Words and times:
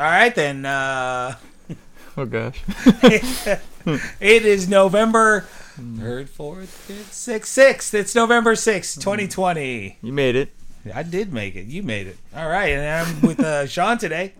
All 0.00 0.06
right 0.06 0.34
then. 0.34 0.64
Uh, 0.64 1.36
Oh 2.16 2.24
gosh. 2.26 2.60
it 3.04 4.44
is 4.44 4.68
November 4.68 5.42
third, 5.42 6.28
fourth, 6.28 6.68
fifth, 6.68 7.12
sixth, 7.12 7.52
sixth. 7.52 7.94
It's 7.94 8.14
November 8.14 8.56
sixth, 8.56 9.00
twenty 9.00 9.28
twenty. 9.28 9.96
You 10.02 10.12
made 10.12 10.34
it. 10.34 10.52
I 10.92 11.02
did 11.04 11.32
make 11.32 11.54
it. 11.54 11.66
You 11.66 11.82
made 11.84 12.08
it. 12.08 12.16
All 12.34 12.48
right, 12.48 12.70
and 12.70 13.08
I'm 13.08 13.20
with 13.22 13.38
uh, 13.40 13.66
Sean 13.68 13.96
today, 13.96 14.32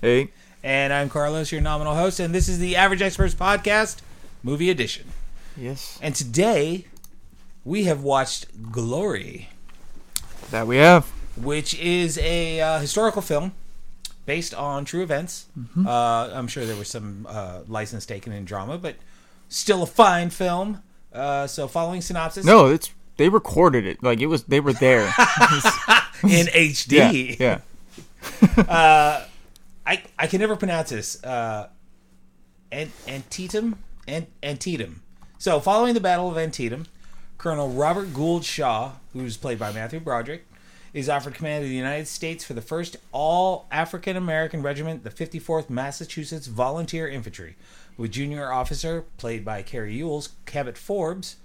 Hey. 0.00 0.28
and 0.62 0.92
I'm 0.92 1.08
Carlos, 1.10 1.50
your 1.50 1.60
nominal 1.60 1.94
host, 1.96 2.20
and 2.20 2.32
this 2.34 2.48
is 2.48 2.58
the 2.60 2.76
Average 2.76 3.02
Experts 3.02 3.34
Podcast, 3.34 4.00
Movie 4.42 4.70
Edition. 4.70 5.06
Yes. 5.56 5.98
And 6.00 6.14
today 6.14 6.84
we 7.64 7.84
have 7.84 8.02
watched 8.02 8.70
Glory, 8.70 9.48
That 10.52 10.66
we 10.68 10.76
have. 10.76 11.06
which 11.36 11.74
is 11.74 12.16
a 12.18 12.60
uh, 12.60 12.78
historical 12.78 13.22
film 13.22 13.52
based 14.28 14.52
on 14.52 14.84
true 14.84 15.02
events. 15.02 15.46
Uh, 15.86 16.30
I'm 16.34 16.48
sure 16.48 16.66
there 16.66 16.76
was 16.76 16.88
some 16.88 17.26
uh, 17.26 17.60
license 17.66 18.04
taken 18.04 18.30
in 18.30 18.44
drama, 18.44 18.76
but 18.76 18.96
still 19.48 19.82
a 19.82 19.86
fine 19.86 20.28
film. 20.28 20.82
Uh, 21.14 21.46
so, 21.46 21.66
following 21.66 22.02
synopsis 22.02 22.44
No, 22.44 22.66
it's 22.66 22.92
they 23.16 23.30
recorded 23.30 23.86
it. 23.86 24.02
Like 24.02 24.20
it 24.20 24.26
was 24.26 24.44
they 24.44 24.60
were 24.60 24.74
there. 24.74 25.04
in 26.22 26.46
HD. 26.52 27.38
yeah. 27.40 27.60
Yeah. 28.68 29.24
I, 29.86 30.02
I 30.18 30.26
can 30.26 30.40
never 30.40 30.56
pronounce 30.56 30.90
this. 30.90 31.24
Uh, 31.24 31.70
Ant- 32.70 32.92
Antietam? 33.08 33.82
Ant- 34.06 34.28
Antietam. 34.42 35.00
So, 35.38 35.58
following 35.58 35.94
the 35.94 36.00
Battle 36.00 36.28
of 36.28 36.36
Antietam, 36.36 36.84
Colonel 37.38 37.70
Robert 37.70 38.12
Gould 38.12 38.44
Shaw, 38.44 38.92
who's 39.14 39.38
played 39.38 39.58
by 39.58 39.72
Matthew 39.72 40.00
Broderick, 40.00 40.44
is 40.92 41.08
offered 41.08 41.34
command 41.34 41.64
of 41.64 41.70
the 41.70 41.76
United 41.76 42.06
States 42.08 42.44
for 42.44 42.54
the 42.54 42.62
first 42.62 42.96
all 43.12 43.66
African 43.70 44.16
American 44.16 44.62
regiment, 44.62 45.04
the 45.04 45.10
54th 45.10 45.68
Massachusetts 45.70 46.46
Volunteer 46.46 47.08
Infantry, 47.08 47.56
with 47.96 48.12
junior 48.12 48.52
officer, 48.52 49.04
played 49.16 49.44
by 49.44 49.62
Cary 49.62 50.00
Elwes, 50.00 50.30
Cabot 50.46 50.78
Forbes. 50.78 51.36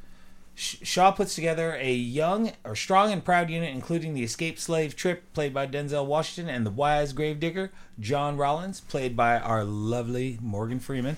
Shaw 0.56 1.10
puts 1.12 1.34
together 1.34 1.76
a 1.80 1.94
young 1.94 2.52
or 2.64 2.76
strong 2.76 3.12
and 3.12 3.26
proud 3.26 3.50
unit, 3.50 3.74
including 3.74 4.14
the 4.14 4.24
escaped 4.24 4.60
slave 4.60 4.96
Trip, 4.96 5.24
played 5.34 5.52
by 5.52 5.66
Denzel 5.66 6.06
Washington, 6.06 6.54
and 6.54 6.64
the 6.64 6.70
wise 6.72 7.12
gravedigger 7.12 7.72
John 8.00 8.38
Rawlins, 8.38 8.82
played 8.82 9.16
by 9.18 9.40
our 9.40 9.64
lovely 9.64 10.38
Morgan 10.42 10.80
Freeman. 10.80 11.18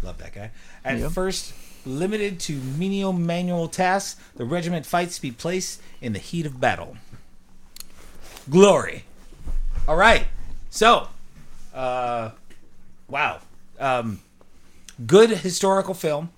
Love 0.00 0.18
that 0.18 0.32
guy. 0.32 0.52
At 0.84 0.98
Yep. 0.98 1.10
first 1.10 1.54
limited 1.84 2.38
to 2.38 2.52
menial 2.52 3.12
manual 3.12 3.66
tasks, 3.66 4.20
the 4.36 4.44
regiment 4.44 4.86
fights 4.86 5.16
to 5.16 5.22
be 5.22 5.32
placed 5.32 5.80
in 6.00 6.12
the 6.12 6.18
heat 6.20 6.46
of 6.46 6.60
battle. 6.60 6.96
Glory. 8.50 9.04
All 9.86 9.96
right. 9.96 10.26
So, 10.70 11.08
uh, 11.74 12.30
wow. 13.08 13.40
Um, 13.78 14.20
good 15.06 15.30
historical 15.30 15.94
film 15.94 16.30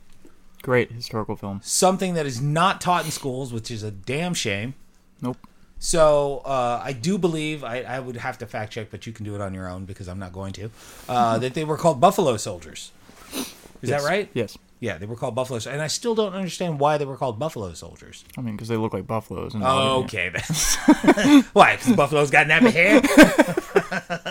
Great 0.62 0.92
historical 0.92 1.36
film. 1.36 1.60
something 1.64 2.14
that 2.14 2.26
is 2.26 2.40
not 2.40 2.80
taught 2.80 3.04
in 3.06 3.10
schools, 3.10 3.52
which 3.52 3.70
is 3.70 3.82
a 3.82 3.90
damn 3.90 4.34
shame. 4.34 4.74
Nope. 5.22 5.38
So 5.78 6.42
uh, 6.44 6.80
I 6.84 6.92
do 6.92 7.16
believe 7.16 7.64
I, 7.64 7.80
I 7.82 8.00
would 8.00 8.16
have 8.16 8.36
to 8.38 8.46
fact 8.46 8.72
check, 8.72 8.88
but 8.90 9.06
you 9.06 9.14
can 9.14 9.24
do 9.24 9.34
it 9.34 9.40
on 9.40 9.54
your 9.54 9.66
own 9.68 9.86
because 9.86 10.08
I'm 10.08 10.18
not 10.18 10.32
going 10.32 10.52
to. 10.54 10.70
Uh, 11.08 11.38
that 11.42 11.54
they 11.54 11.64
were 11.64 11.78
called 11.78 12.00
Buffalo 12.00 12.36
Soldiers. 12.36 12.92
Is 13.34 13.88
Yes. 13.88 14.02
that 14.02 14.06
right? 14.08 14.28
Yes. 14.34 14.58
Yeah, 14.82 14.96
they 14.96 15.04
were 15.04 15.14
called 15.16 15.34
Buffalo, 15.34 15.58
Sol- 15.58 15.74
and 15.74 15.82
I 15.82 15.88
still 15.88 16.14
don't 16.14 16.32
understand 16.32 16.80
why 16.80 16.96
they 16.96 17.04
were 17.04 17.18
called 17.18 17.38
Buffalo 17.38 17.70
Soldiers. 17.74 18.24
I 18.38 18.40
mean, 18.40 18.56
because 18.56 18.68
they 18.68 18.78
look 18.78 18.94
like 18.94 19.06
buffaloes. 19.06 19.52
And 19.54 19.62
Okay, 19.62 20.30
then. 20.30 21.42
why? 21.52 21.76
Because 21.76 21.94
buffaloes 21.94 22.30
got 22.30 22.46
nappy 22.46 22.72
hair. 22.72 23.02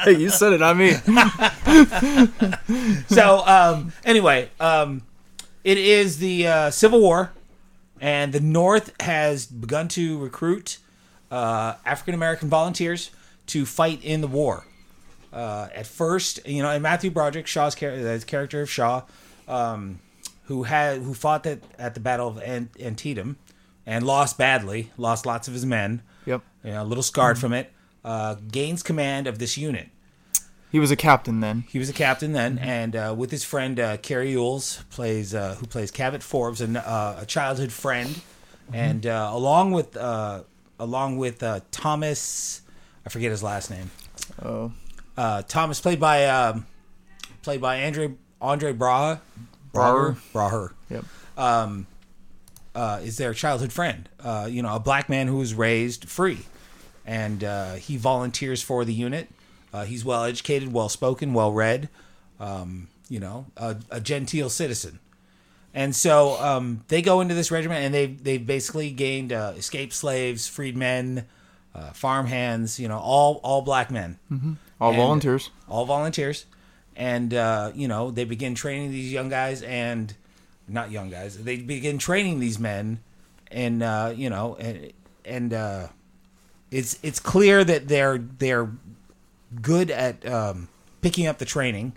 Hey, 0.03 0.15
you 0.15 0.29
said 0.29 0.53
it, 0.53 0.59
not 0.61 0.77
me. 0.77 0.91
so 3.07 3.39
um, 3.45 3.91
anyway, 4.05 4.49
um, 4.59 5.01
it 5.63 5.77
is 5.77 6.19
the 6.19 6.47
uh, 6.47 6.71
Civil 6.71 7.01
War, 7.01 7.31
and 7.99 8.31
the 8.33 8.39
North 8.39 8.93
has 9.01 9.45
begun 9.45 9.87
to 9.89 10.17
recruit 10.19 10.77
uh, 11.31 11.75
African 11.85 12.13
American 12.13 12.49
volunteers 12.49 13.11
to 13.47 13.65
fight 13.65 14.03
in 14.03 14.21
the 14.21 14.27
war. 14.27 14.65
Uh, 15.33 15.67
at 15.75 15.85
first, 15.85 16.45
you 16.47 16.63
know, 16.63 16.69
and 16.69 16.81
Matthew 16.81 17.11
Broderick, 17.11 17.45
Shaw's 17.47 17.75
char- 17.75 17.95
the 17.97 18.23
character 18.25 18.61
of 18.61 18.69
Shaw, 18.69 19.03
um, 19.47 19.99
who 20.49 20.63
had 20.63 20.97
who 21.03 21.13
fought 21.13 21.43
that 21.43 21.59
at 21.77 21.93
the 21.93 21.99
Battle 21.99 22.27
of 22.27 22.41
Ant- 22.41 22.75
Antietam, 22.81 23.37
and 23.85 24.05
lost 24.05 24.37
badly, 24.37 24.91
lost 24.97 25.25
lots 25.25 25.47
of 25.47 25.53
his 25.53 25.65
men. 25.65 26.01
Yep. 26.25 26.41
You 26.63 26.71
know, 26.71 26.83
a 26.83 26.85
little 26.85 27.03
scarred 27.03 27.37
from 27.37 27.53
it. 27.53 27.71
Uh, 28.03 28.35
gains 28.51 28.81
command 28.81 29.27
of 29.27 29.37
this 29.37 29.57
unit. 29.57 29.89
He 30.71 30.79
was 30.79 30.89
a 30.89 30.95
captain 30.95 31.39
then. 31.39 31.65
He 31.69 31.77
was 31.77 31.87
a 31.87 31.93
captain 31.93 32.33
then, 32.33 32.57
and 32.57 32.95
uh, 32.95 33.15
with 33.15 33.29
his 33.29 33.43
friend 33.43 33.79
uh, 33.79 33.97
Cary 33.97 34.35
Elwes, 34.35 34.83
plays 34.89 35.35
uh, 35.35 35.55
who 35.55 35.67
plays 35.67 35.91
Cabot 35.91 36.23
Forbes, 36.23 36.61
and 36.61 36.77
uh, 36.77 37.17
a 37.19 37.25
childhood 37.25 37.71
friend, 37.71 38.19
and 38.73 39.05
uh, 39.05 39.29
along 39.31 39.71
with 39.71 39.95
uh, 39.95 40.43
along 40.79 41.17
with 41.17 41.43
uh, 41.43 41.59
Thomas, 41.69 42.61
I 43.05 43.09
forget 43.09 43.29
his 43.29 43.43
last 43.43 43.69
name. 43.69 43.91
Oh. 44.43 44.71
Uh, 45.15 45.43
Thomas, 45.43 45.79
played 45.79 45.99
by 45.99 46.25
um, 46.25 46.65
played 47.43 47.61
by 47.61 47.83
Andre 47.83 48.15
Andre 48.41 48.73
Braha, 48.73 49.19
Braugher. 49.73 50.17
Braugher, 50.33 50.71
Yep. 50.89 51.05
uh, 52.75 52.99
is 53.03 53.17
their 53.17 53.33
childhood 53.33 53.71
friend. 53.73 54.09
Uh, 54.19 54.47
you 54.49 54.61
know, 54.61 54.75
a 54.75 54.79
black 54.79 55.09
man 55.09 55.27
who 55.27 55.37
was 55.37 55.53
raised 55.53 56.07
free, 56.07 56.39
and 57.05 57.43
uh, 57.43 57.73
he 57.75 57.97
volunteers 57.97 58.61
for 58.61 58.85
the 58.85 58.93
unit. 58.93 59.29
Uh, 59.73 59.85
he's 59.85 60.03
well 60.03 60.23
educated, 60.23 60.73
well 60.73 60.89
spoken, 60.89 61.33
well 61.33 61.51
read. 61.51 61.89
Um, 62.39 62.87
you 63.09 63.19
know, 63.19 63.47
a, 63.57 63.75
a 63.89 63.99
genteel 63.99 64.49
citizen. 64.49 64.99
And 65.73 65.95
so 65.95 66.41
um, 66.41 66.83
they 66.87 67.01
go 67.01 67.21
into 67.21 67.35
this 67.35 67.51
regiment, 67.51 67.83
and 67.85 67.93
they 67.93 68.07
they 68.07 68.37
basically 68.37 68.91
gained 68.91 69.31
uh, 69.33 69.53
escaped 69.55 69.93
slaves, 69.93 70.47
freed 70.47 70.75
men, 70.75 71.25
uh, 71.75 71.91
farm 71.91 72.25
hands. 72.27 72.79
You 72.79 72.87
know, 72.87 72.97
all 72.99 73.39
all 73.43 73.61
black 73.61 73.91
men 73.91 74.17
All 74.81 74.89
And- 74.89 74.97
volunteers. 74.97 75.49
all 75.67 75.85
volunteers, 75.85 76.45
and 76.99 77.33
uh, 77.33 77.71
you 77.73 77.87
know 77.87 78.11
they 78.11 78.25
begin 78.25 78.53
training 78.53 78.91
these 78.91 79.11
young 79.11 79.29
guys 79.29 79.63
and 79.63 80.13
not 80.67 80.91
young 80.91 81.09
guys. 81.09 81.41
They 81.41 81.57
begin 81.57 81.97
training 81.97 82.39
these 82.39 82.59
men, 82.59 82.99
and 83.49 83.81
uh, 83.81 84.13
you 84.15 84.29
know, 84.29 84.57
and 84.59 84.91
and 85.23 85.53
uh, 85.53 85.87
it's 86.69 86.99
it's 87.01 87.19
clear 87.19 87.63
that 87.63 87.87
they're 87.87 88.17
they're 88.17 88.69
good 89.61 89.89
at 89.89 90.27
um, 90.27 90.67
picking 91.01 91.25
up 91.25 91.37
the 91.37 91.45
training, 91.45 91.93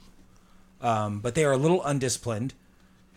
um, 0.81 1.19
but 1.19 1.35
they 1.35 1.45
are 1.45 1.53
a 1.53 1.59
little 1.59 1.85
undisciplined. 1.85 2.55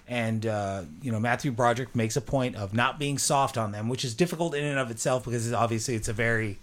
And 0.08 0.46
uh, 0.46 0.84
you 1.02 1.12
know 1.12 1.20
Matthew 1.20 1.52
Broderick 1.52 1.96
makes 1.96 2.16
a 2.16 2.22
point 2.22 2.56
of 2.56 2.74
not 2.74 2.98
being 2.98 3.20
soft 3.20 3.58
on 3.60 3.72
them, 3.72 3.90
which 3.90 4.04
is 4.04 4.16
difficult 4.16 4.56
in 4.56 4.64
and 4.64 4.80
of 4.80 4.90
itself 4.90 5.26
because 5.26 5.54
obviously 5.54 5.94
it's 5.94 6.08
a 6.08 6.14
very 6.14 6.58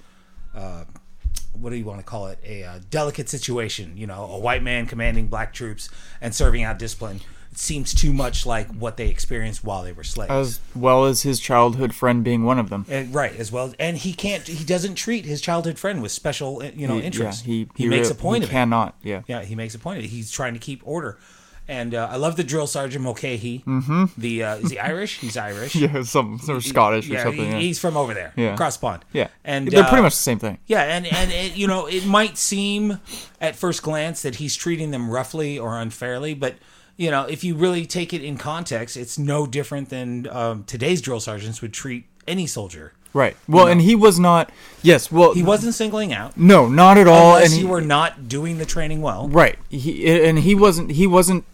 what 1.52 1.70
do 1.70 1.76
you 1.76 1.84
want 1.84 1.98
to 2.00 2.04
call 2.04 2.26
it 2.28 2.38
a 2.44 2.64
uh, 2.64 2.78
delicate 2.90 3.28
situation 3.28 3.96
you 3.96 4.06
know 4.06 4.24
a 4.24 4.38
white 4.38 4.62
man 4.62 4.86
commanding 4.86 5.26
black 5.26 5.52
troops 5.52 5.88
and 6.20 6.34
serving 6.34 6.62
out 6.62 6.78
discipline 6.78 7.20
it 7.50 7.58
seems 7.58 7.92
too 7.94 8.12
much 8.14 8.46
like 8.46 8.66
what 8.76 8.96
they 8.96 9.08
experienced 9.08 9.62
while 9.62 9.82
they 9.82 9.92
were 9.92 10.02
slaves 10.04 10.30
As 10.32 10.60
well 10.74 11.04
as 11.04 11.20
his 11.22 11.38
childhood 11.38 11.94
friend 11.94 12.24
being 12.24 12.44
one 12.44 12.58
of 12.58 12.70
them. 12.70 12.86
and, 12.88 13.14
right 13.14 13.36
as 13.36 13.52
well 13.52 13.74
and 13.78 13.98
he 13.98 14.14
can't 14.14 14.46
he 14.48 14.64
doesn't 14.64 14.94
treat 14.94 15.26
his 15.26 15.40
childhood 15.42 15.78
friend 15.78 16.00
with 16.02 16.12
special 16.12 16.62
uh, 16.62 16.70
you 16.74 16.88
know 16.88 16.96
He- 16.96 17.02
interest 17.02 17.44
Yeah, 17.46 17.52
he, 17.52 17.68
he, 17.76 17.88
makes 17.88 18.08
re- 18.08 18.12
a 18.12 18.16
point 18.16 18.42
he 18.42 18.44
of 18.46 18.50
it 18.50 18.52
cannot. 18.52 18.94
Yeah. 19.02 19.22
yeah 19.26 19.42
he 19.44 19.54
makes 19.54 19.74
a 19.74 19.78
point 19.78 19.98
of 19.98 20.04
it 20.04 20.08
he's 20.08 20.30
trying 20.30 20.54
to 20.54 20.60
keep 20.60 20.80
order 20.84 21.18
and 21.68 21.94
uh, 21.94 22.08
I 22.10 22.16
love 22.16 22.36
the 22.36 22.44
drill 22.44 22.66
sergeant 22.66 23.04
Mulcahy. 23.04 23.62
Mm-hmm. 23.66 24.04
The 24.18 24.42
uh, 24.44 24.56
is 24.56 24.70
he 24.72 24.78
Irish? 24.78 25.18
He's 25.20 25.36
Irish. 25.36 25.74
Yeah, 25.82 26.02
some 26.02 26.38
sort 26.38 26.56
of 26.58 26.64
Scottish 26.64 27.08
or 27.08 27.14
yeah, 27.14 27.22
something. 27.24 27.44
he- 27.46 27.50
yeah. 27.50 27.58
he's 27.58 27.78
from 27.78 27.96
over 27.96 28.14
there, 28.14 28.32
Yeah. 28.36 28.54
across 28.54 28.76
the 28.76 28.82
pond. 28.82 29.04
yeah, 29.12 29.28
and 29.44 29.68
they're 29.68 29.84
uh, 29.84 29.88
pretty 29.88 30.02
much 30.02 30.14
the 30.14 30.22
same 30.22 30.38
thing. 30.38 30.58
Yeah, 30.66 30.82
and 30.82 31.06
and 31.06 31.30
it, 31.32 31.56
you 31.56 31.66
know 31.66 31.86
it 31.86 32.04
might 32.06 32.36
seem 32.38 32.98
at 33.40 33.56
first 33.56 33.82
glance 33.82 34.22
that 34.22 34.36
he's 34.36 34.54
treating 34.56 34.90
them 34.90 35.10
roughly 35.10 35.58
or 35.58 35.78
unfairly, 35.78 36.34
but 36.34 36.54
you 36.96 37.10
know 37.10 37.24
if 37.24 37.42
you 37.44 37.54
really 37.54 37.86
take 37.86 38.12
it 38.12 38.22
in 38.22 38.36
context, 38.36 38.96
it's 38.96 39.18
no 39.18 39.46
different 39.46 39.88
than 39.88 40.26
um, 40.28 40.64
today's 40.64 41.00
drill 41.00 41.20
sergeants 41.20 41.62
would 41.62 41.72
treat 41.72 42.04
any 42.26 42.46
soldier. 42.46 42.92
Right. 43.14 43.36
Well, 43.46 43.66
and 43.66 43.82
he 43.82 43.94
was 43.94 44.18
not. 44.18 44.50
Yes. 44.82 45.12
Well, 45.12 45.34
He 45.34 45.42
wasn't 45.42 45.74
singling 45.74 46.14
out 46.14 46.34
no, 46.34 46.66
not 46.66 46.96
at 46.96 47.06
all. 47.06 47.34
unless 47.36 47.52
and 47.52 47.60
you 47.60 47.68
were 47.68 47.82
not 47.82 48.26
doing 48.26 48.56
the 48.56 48.64
training 48.64 49.02
well. 49.02 49.28
right. 49.28 49.58
He 49.68 50.10
and 50.10 50.38
he 50.38 50.54
wasn't. 50.54 50.92
He 50.92 51.06
wasn't. 51.06 51.44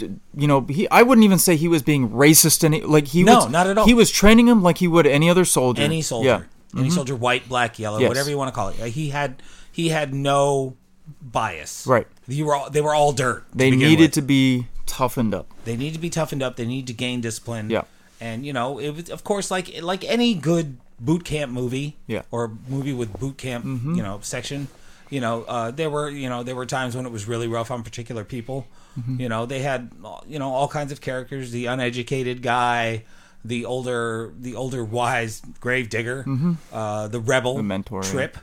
You 0.00 0.46
know, 0.46 0.62
he. 0.62 0.88
I 0.90 1.02
wouldn't 1.02 1.24
even 1.24 1.38
say 1.38 1.56
he 1.56 1.68
was 1.68 1.82
being 1.82 2.10
racist. 2.10 2.64
Any 2.64 2.80
like 2.82 3.08
he 3.08 3.22
No, 3.24 3.36
was 3.36 3.48
not 3.50 3.66
at 3.66 3.78
all. 3.78 3.86
He 3.86 3.94
was 3.94 4.10
training 4.10 4.46
him 4.48 4.62
like 4.62 4.78
he 4.78 4.88
would 4.88 5.06
any 5.06 5.28
other 5.30 5.44
soldier. 5.44 5.82
Any 5.82 6.02
soldier, 6.02 6.28
Yeah. 6.28 6.36
Mm-hmm. 6.38 6.78
any 6.80 6.90
soldier, 6.90 7.16
white, 7.16 7.48
black, 7.48 7.78
yellow, 7.78 7.98
Yes. 7.98 8.08
whatever 8.08 8.28
you 8.30 8.36
want 8.38 8.48
to 8.48 8.54
call 8.54 8.68
it. 8.68 8.76
He 8.90 9.10
had 9.10 9.42
he 9.72 9.88
had 9.88 10.12
no 10.12 10.76
bias. 11.22 11.86
Right. 11.86 12.06
You 12.26 12.44
were 12.46 12.54
all, 12.54 12.70
they 12.70 12.80
were 12.80 12.94
all 12.94 13.12
dirt. 13.12 13.44
They 13.54 13.70
begin 13.70 13.88
needed 13.88 14.02
with. 14.04 14.12
to 14.12 14.22
be 14.22 14.66
toughened 14.86 15.34
up. 15.34 15.46
They 15.64 15.76
need 15.76 15.94
to 15.94 15.98
be 16.00 16.10
toughened 16.10 16.42
up. 16.42 16.56
They 16.56 16.66
need 16.66 16.86
to 16.88 16.92
gain 16.92 17.20
discipline. 17.20 17.70
Yeah. 17.70 17.82
And 18.20 18.44
you 18.44 18.52
know, 18.52 18.78
it 18.78 18.90
was 18.90 19.10
of 19.10 19.24
course 19.24 19.50
like 19.50 19.80
like 19.82 20.04
any 20.04 20.34
good 20.34 20.78
boot 21.00 21.24
camp 21.24 21.52
movie. 21.52 21.96
Yeah. 22.06 22.22
Or 22.30 22.52
movie 22.68 22.92
with 22.92 23.18
boot 23.18 23.38
camp, 23.38 23.64
you 23.64 24.02
know, 24.02 24.18
section. 24.22 24.68
You 25.10 25.20
know, 25.22 25.44
uh, 25.44 25.70
there 25.70 25.88
were 25.88 26.10
you 26.10 26.28
know 26.28 26.42
there 26.42 26.54
were 26.54 26.66
times 26.66 26.94
when 26.94 27.06
it 27.06 27.12
was 27.12 27.26
really 27.26 27.48
rough 27.48 27.70
on 27.70 27.82
particular 27.82 28.24
people. 28.24 28.66
You 29.06 29.28
know, 29.28 29.46
they 29.46 29.60
had 29.60 29.90
you 30.26 30.38
know 30.38 30.50
all 30.50 30.68
kinds 30.68 30.92
of 30.92 31.00
characters: 31.00 31.50
the 31.50 31.66
uneducated 31.66 32.42
guy, 32.42 33.04
the 33.44 33.64
older 33.64 34.32
the 34.38 34.54
older 34.56 34.84
wise 34.84 35.42
grave 35.60 35.88
digger, 35.88 36.24
uh, 36.72 37.08
the 37.08 37.20
rebel, 37.20 37.56
The 37.56 37.62
mentor, 37.62 38.02
yeah. 38.04 38.10
Trip. 38.10 38.38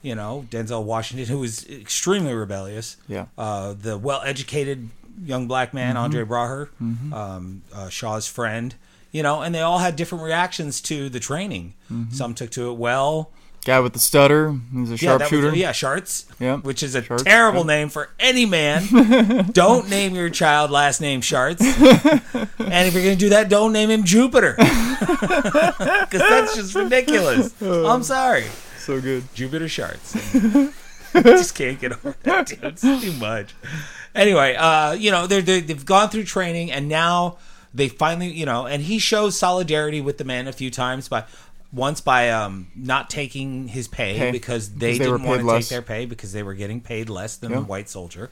You 0.00 0.14
know, 0.14 0.46
Denzel 0.48 0.84
Washington, 0.84 1.26
who 1.26 1.40
was 1.40 1.68
extremely 1.68 2.32
rebellious. 2.32 2.96
Yeah. 3.08 3.26
Uh, 3.36 3.74
the 3.74 3.98
well-educated 3.98 4.90
young 5.24 5.48
black 5.48 5.74
man, 5.74 5.96
Mm-hmm. 5.96 6.04
Andre 6.04 6.24
Braugher, 6.24 7.12
um, 7.12 7.62
uh, 7.74 7.88
Shaw's 7.88 8.28
friend. 8.28 8.74
You 9.10 9.22
know, 9.22 9.40
and 9.42 9.54
they 9.54 9.60
all 9.62 9.78
had 9.78 9.96
different 9.96 10.22
reactions 10.22 10.80
to 10.82 11.08
the 11.08 11.18
training. 11.18 11.74
Mm-hmm. 11.90 12.12
Some 12.12 12.34
took 12.34 12.50
to 12.50 12.70
it 12.70 12.74
well. 12.76 13.32
Guy 13.64 13.80
with 13.80 13.92
the 13.92 13.98
stutter. 13.98 14.54
He's 14.72 14.90
a 14.90 14.96
Yeah, 14.96 15.18
that 15.18 15.20
was- 15.20 15.28
sharpshooter. 15.30 15.54
yeah, 15.56 15.72
Sharts. 15.72 16.24
Yeah. 16.40 16.56
Which 16.56 16.82
is 16.82 16.94
a 16.94 17.02
Sharts, 17.02 17.24
terrible 17.24 17.64
name 17.64 17.90
for 17.90 18.08
any 18.18 18.46
man. 18.46 18.86
don't 19.52 19.90
name 19.90 20.14
your 20.14 20.30
child 20.30 20.70
last 20.70 21.00
name 21.00 21.20
Sharts. 21.20 21.60
and 22.58 22.88
if 22.88 22.94
you're 22.94 23.02
going 23.02 23.16
to 23.16 23.20
do 23.20 23.28
that, 23.30 23.48
don't 23.50 23.72
name 23.72 23.90
him 23.90 24.04
Jupiter. 24.04 24.56
Because 24.98 26.20
that's 26.28 26.56
just 26.56 26.74
ridiculous. 26.74 27.60
I'm 27.62 28.02
sorry. 28.02 28.44
So 28.78 29.00
good. 29.00 29.24
Jupiter 29.34 29.66
Sharts. 29.66 30.72
just 31.22 31.54
can't 31.54 31.78
get 31.80 31.92
over 31.92 32.16
that, 32.22 32.46
dude. 32.46 32.64
It's 32.64 32.80
too 32.82 33.12
much. 33.12 33.54
Anyway, 34.14 34.54
uh, 34.56 34.92
you 34.92 35.10
know, 35.10 35.26
they're, 35.26 35.42
they're, 35.42 35.60
they've 35.60 35.84
gone 35.84 36.08
through 36.08 36.24
training 36.24 36.72
and 36.72 36.88
now 36.88 37.36
they 37.74 37.88
finally, 37.88 38.28
you 38.32 38.46
know, 38.46 38.66
and 38.66 38.82
he 38.82 38.98
shows 38.98 39.38
solidarity 39.38 40.00
with 40.00 40.18
the 40.18 40.24
man 40.24 40.48
a 40.48 40.52
few 40.52 40.70
times 40.70 41.08
by 41.08 41.24
once 41.72 42.00
by 42.00 42.30
um, 42.30 42.68
not 42.74 43.10
taking 43.10 43.68
his 43.68 43.88
pay 43.88 44.16
Pay, 44.16 44.30
because 44.30 44.70
they, 44.74 44.92
because 44.92 44.98
they 44.98 45.10
were 45.10 45.18
didn't 45.18 45.28
want 45.28 45.38
paid 45.40 45.42
to 45.46 45.48
less. 45.52 45.64
take 45.64 45.70
their 45.70 45.82
pay 45.82 46.06
because 46.06 46.32
they 46.32 46.42
were 46.42 46.54
getting 46.54 46.80
paid 46.80 47.08
less 47.10 47.36
than 47.36 47.50
Yeah. 47.50 47.58
the 47.58 47.64
white 47.64 47.88
soldier. 47.88 48.30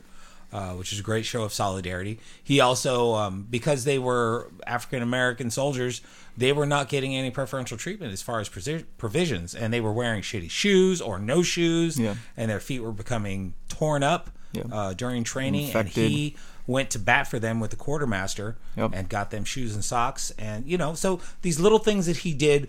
Uh, 0.53 0.71
which 0.75 0.93
is 0.93 1.01
a 1.01 1.03
great 1.03 1.27
show 1.27 1.43
of 1.43 1.53
solidarity. 1.53 2.21
He 2.43 2.61
also, 2.61 3.15
um, 3.15 3.49
because 3.51 3.83
they 3.83 3.99
were 3.99 4.49
African 4.65 5.03
American 5.03 5.51
soldiers, 5.51 6.01
they 6.37 6.53
were 6.53 6.65
not 6.67 6.89
getting 6.89 7.17
any 7.17 7.33
preferential 7.33 7.77
treatment 7.77 8.13
as 8.13 8.23
far 8.23 8.39
as 8.39 8.49
presi- 8.49 8.85
provisions, 8.97 9.57
and 9.57 9.73
they 9.73 9.81
were 9.81 9.93
wearing 9.93 10.23
shitty 10.23 10.49
shoes 10.49 11.01
or 11.03 11.19
no 11.19 11.43
shoes, 11.43 11.99
Yeah. 11.99 12.15
and 12.37 12.49
their 12.49 12.61
feet 12.61 12.79
were 12.81 12.93
becoming 12.93 13.55
torn 13.69 14.05
up 14.05 14.31
Yeah. 14.53 14.63
uh, 14.71 14.93
during 14.95 15.25
training. 15.25 15.67
Infected. 15.67 16.05
And 16.05 16.13
he 16.13 16.37
went 16.69 16.91
to 16.91 17.01
bat 17.01 17.27
for 17.29 17.41
them 17.41 17.59
with 17.59 17.71
the 17.73 17.77
quartermaster 17.77 18.57
Yep. 18.77 18.93
and 18.95 19.09
got 19.09 19.33
them 19.33 19.45
shoes 19.45 19.75
and 19.75 19.85
socks, 19.85 20.31
and 20.39 20.65
you 20.65 20.79
know, 20.79 20.95
so 20.95 21.21
these 21.43 21.59
little 21.59 21.81
things 21.81 22.07
that 22.07 22.19
he 22.19 22.33
did. 22.33 22.69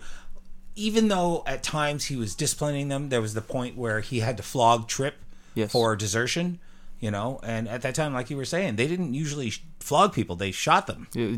Even 0.78 1.08
though 1.08 1.42
at 1.44 1.62
times 1.62 2.04
he 2.06 2.14
was 2.16 2.34
disciplining 2.36 2.88
them, 2.88 3.08
there 3.08 3.20
was 3.20 3.34
the 3.34 3.40
point 3.42 3.76
where 3.76 4.00
he 4.00 4.20
had 4.20 4.36
to 4.36 4.42
flog 4.42 4.86
Trip 4.86 5.16
Yes. 5.54 5.72
for 5.72 5.96
desertion, 5.96 6.60
you 7.00 7.10
know. 7.10 7.40
And 7.42 7.68
at 7.68 7.82
that 7.82 7.96
time, 7.96 8.14
like 8.14 8.30
you 8.30 8.36
were 8.36 8.44
saying, 8.44 8.76
they 8.76 8.86
didn't 8.86 9.12
usually 9.12 9.52
flog 9.80 10.12
people; 10.12 10.36
they 10.36 10.52
shot 10.52 10.86
them. 10.86 11.08
Yeah, 11.12 11.36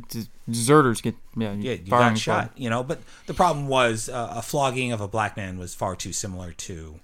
deserters 0.48 1.00
get 1.00 1.14
yeah, 1.36 1.54
Yeah, 1.54 1.72
you 1.72 1.90
got 1.90 2.18
shot, 2.18 2.50
you 2.54 2.68
know. 2.68 2.82
But 2.82 3.00
the 3.26 3.34
problem 3.34 3.66
was 3.66 4.10
uh, 4.10 4.34
a 4.36 4.42
flogging 4.42 4.92
of 4.92 5.00
a 5.00 5.08
black 5.08 5.38
man 5.38 5.58
was 5.58 5.74
far 5.74 5.96
too 5.96 6.12
similar 6.12 6.52
to, 6.52 7.00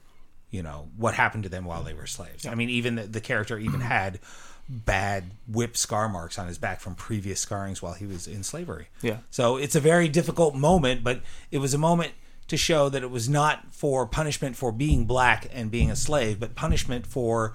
you 0.50 0.62
know, 0.62 0.88
what 0.98 1.14
happened 1.14 1.44
to 1.44 1.48
them 1.48 1.64
while 1.64 1.82
they 1.82 1.94
were 1.94 2.06
slaves. 2.06 2.44
I 2.44 2.54
mean, 2.54 2.68
even 2.68 2.96
the, 2.96 3.04
the 3.04 3.20
character 3.22 3.58
even 3.58 3.80
had 3.96 4.20
bad 4.68 5.30
whip 5.48 5.76
scar 5.76 6.08
marks 6.08 6.38
on 6.38 6.48
his 6.48 6.58
back 6.58 6.80
from 6.80 6.94
previous 6.96 7.40
scarrings 7.40 7.80
while 7.80 7.94
he 7.94 8.04
was 8.04 8.26
in 8.26 8.42
slavery. 8.42 8.88
Yeah. 9.00 9.18
So 9.30 9.56
it's 9.56 9.76
a 9.76 9.80
very 9.80 10.08
difficult 10.08 10.54
moment, 10.54 11.04
but 11.04 11.20
it 11.50 11.58
was 11.58 11.72
a 11.72 11.78
moment 11.78 12.12
to 12.48 12.56
show 12.56 12.88
that 12.88 13.02
it 13.02 13.10
was 13.10 13.28
not 13.28 13.72
for 13.74 14.06
punishment 14.06 14.56
for 14.56 14.70
being 14.72 15.04
black 15.04 15.48
and 15.52 15.70
being 15.70 15.90
a 15.90 15.96
slave, 15.96 16.38
but 16.38 16.54
punishment 16.54 17.06
for 17.06 17.54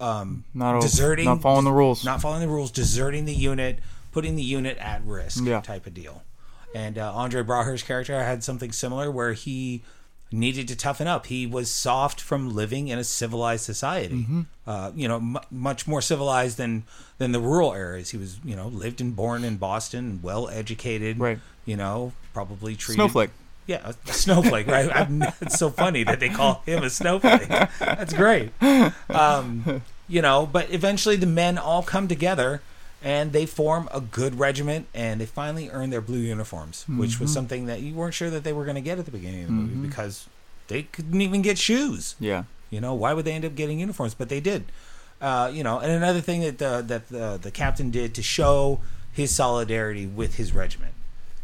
um, 0.00 0.44
Not 0.52 0.80
deserting, 0.82 1.26
not 1.26 1.42
following 1.42 1.64
the 1.64 1.70
rules. 1.72 2.04
not 2.04 2.20
following 2.20 2.40
the 2.42 2.48
rules, 2.48 2.70
deserting 2.72 3.24
the 3.24 3.34
unit, 3.34 3.78
putting 4.10 4.34
the 4.36 4.42
unit 4.42 4.76
at 4.78 5.04
risk, 5.04 5.44
Yeah. 5.44 5.60
type 5.60 5.86
of 5.86 5.94
deal. 5.94 6.22
And 6.74 6.98
uh, 6.98 7.12
Andre 7.14 7.42
Braugher's 7.42 7.82
character 7.82 8.18
had 8.22 8.42
something 8.42 8.72
similar 8.72 9.10
where 9.10 9.32
he 9.34 9.82
needed 10.32 10.66
to 10.68 10.74
toughen 10.74 11.06
up. 11.06 11.26
He 11.26 11.46
was 11.46 11.70
soft 11.70 12.18
from 12.20 12.54
living 12.54 12.88
in 12.88 12.98
a 12.98 13.04
civilized 13.04 13.64
society. 13.64 14.14
Mm-hmm. 14.24 14.40
Uh, 14.66 14.90
you 14.94 15.06
know, 15.06 15.16
m- 15.16 15.36
much 15.50 15.86
more 15.86 16.00
civilized 16.00 16.56
than 16.56 16.84
than 17.18 17.32
the 17.32 17.40
rural 17.40 17.74
areas. 17.74 18.10
He 18.10 18.16
was, 18.16 18.40
you 18.42 18.56
know, 18.56 18.68
lived 18.68 19.00
and 19.02 19.14
born 19.14 19.44
in 19.44 19.56
Boston, 19.58 20.20
well 20.22 20.48
educated. 20.48 21.18
Right. 21.18 21.38
You 21.66 21.76
know, 21.76 22.12
probably 22.32 22.74
treated 22.74 22.96
Snowflake. 22.96 23.30
Yeah, 23.72 23.92
a 24.06 24.12
snowflake, 24.12 24.66
right? 24.66 24.90
I'm, 24.94 25.22
it's 25.40 25.58
so 25.58 25.70
funny 25.70 26.04
that 26.04 26.20
they 26.20 26.28
call 26.28 26.62
him 26.66 26.82
a 26.82 26.90
snowflake. 26.90 27.48
That's 27.78 28.12
great. 28.12 28.50
Um, 29.08 29.82
you 30.08 30.20
know, 30.20 30.46
but 30.46 30.70
eventually 30.70 31.16
the 31.16 31.26
men 31.26 31.56
all 31.56 31.82
come 31.82 32.06
together 32.06 32.60
and 33.02 33.32
they 33.32 33.46
form 33.46 33.88
a 33.92 34.00
good 34.00 34.38
regiment 34.38 34.86
and 34.94 35.20
they 35.20 35.26
finally 35.26 35.70
earn 35.70 35.90
their 35.90 36.00
blue 36.00 36.18
uniforms, 36.18 36.84
which 36.88 37.18
was 37.18 37.32
something 37.32 37.66
that 37.66 37.80
you 37.80 37.94
weren't 37.94 38.14
sure 38.14 38.30
that 38.30 38.44
they 38.44 38.52
were 38.52 38.64
going 38.64 38.74
to 38.76 38.82
get 38.82 38.98
at 38.98 39.06
the 39.06 39.10
beginning 39.10 39.42
of 39.42 39.46
the 39.48 39.52
movie 39.54 39.86
because 39.86 40.28
they 40.68 40.82
couldn't 40.84 41.20
even 41.20 41.42
get 41.42 41.58
shoes. 41.58 42.14
Yeah. 42.20 42.44
You 42.70 42.80
know, 42.80 42.94
why 42.94 43.12
would 43.12 43.24
they 43.24 43.32
end 43.32 43.44
up 43.44 43.54
getting 43.54 43.80
uniforms? 43.80 44.14
But 44.14 44.28
they 44.28 44.40
did. 44.40 44.64
Uh, 45.20 45.50
you 45.52 45.62
know, 45.62 45.78
and 45.78 45.90
another 45.90 46.20
thing 46.20 46.40
that 46.42 46.58
the, 46.58 46.82
that 46.86 47.08
the, 47.08 47.38
the 47.40 47.50
captain 47.50 47.90
did 47.90 48.14
to 48.14 48.22
show 48.22 48.80
his 49.12 49.34
solidarity 49.34 50.06
with 50.06 50.34
his 50.36 50.54
regiment. 50.54 50.94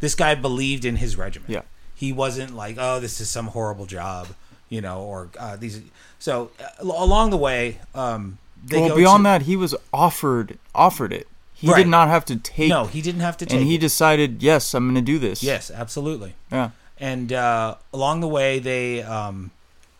This 0.01 0.15
guy 0.15 0.35
believed 0.35 0.85
in 0.85 0.97
his 0.97 1.17
regiment. 1.17 1.51
Yeah. 1.51 1.63
He 1.99 2.13
wasn't 2.13 2.55
like, 2.55 2.77
oh, 2.79 3.01
this 3.01 3.21
is 3.21 3.29
some 3.29 3.49
horrible 3.49 3.85
job, 3.87 4.29
you 4.69 4.81
know, 4.81 5.03
or 5.03 5.29
uh, 5.39 5.57
these. 5.57 5.81
So 6.21 6.51
uh, 6.63 6.69
along 6.81 7.31
the 7.31 7.37
way, 7.37 7.79
um, 7.95 8.39
they 8.65 8.79
well, 8.81 8.91
go 8.91 8.97
beyond 8.97 9.21
to- 9.21 9.25
that, 9.31 9.43
he 9.43 9.57
was 9.57 9.75
offered 9.93 10.59
offered 10.75 11.13
it. 11.13 11.27
He 11.55 11.69
Right. 11.69 11.79
did 11.79 11.89
not 11.89 12.07
have 12.07 12.25
to 12.27 12.37
take. 12.37 12.69
no, 12.69 12.85
he 12.87 13.03
didn't 13.03 13.23
have 13.23 13.37
to 13.39 13.47
take. 13.47 13.59
and 13.59 13.67
he 13.67 13.75
it. 13.75 13.81
decided, 13.81 14.43
yes, 14.45 14.75
I'm 14.75 14.85
going 14.85 14.95
to 14.95 15.01
do 15.13 15.19
this. 15.19 15.43
yes, 15.43 15.73
absolutely. 15.73 16.35
Yeah. 16.53 16.71
and 17.01 17.33
uh, 17.33 17.75
along 17.93 18.21
the 18.21 18.29
way 18.29 18.61
they 18.61 19.03
um, 19.03 19.51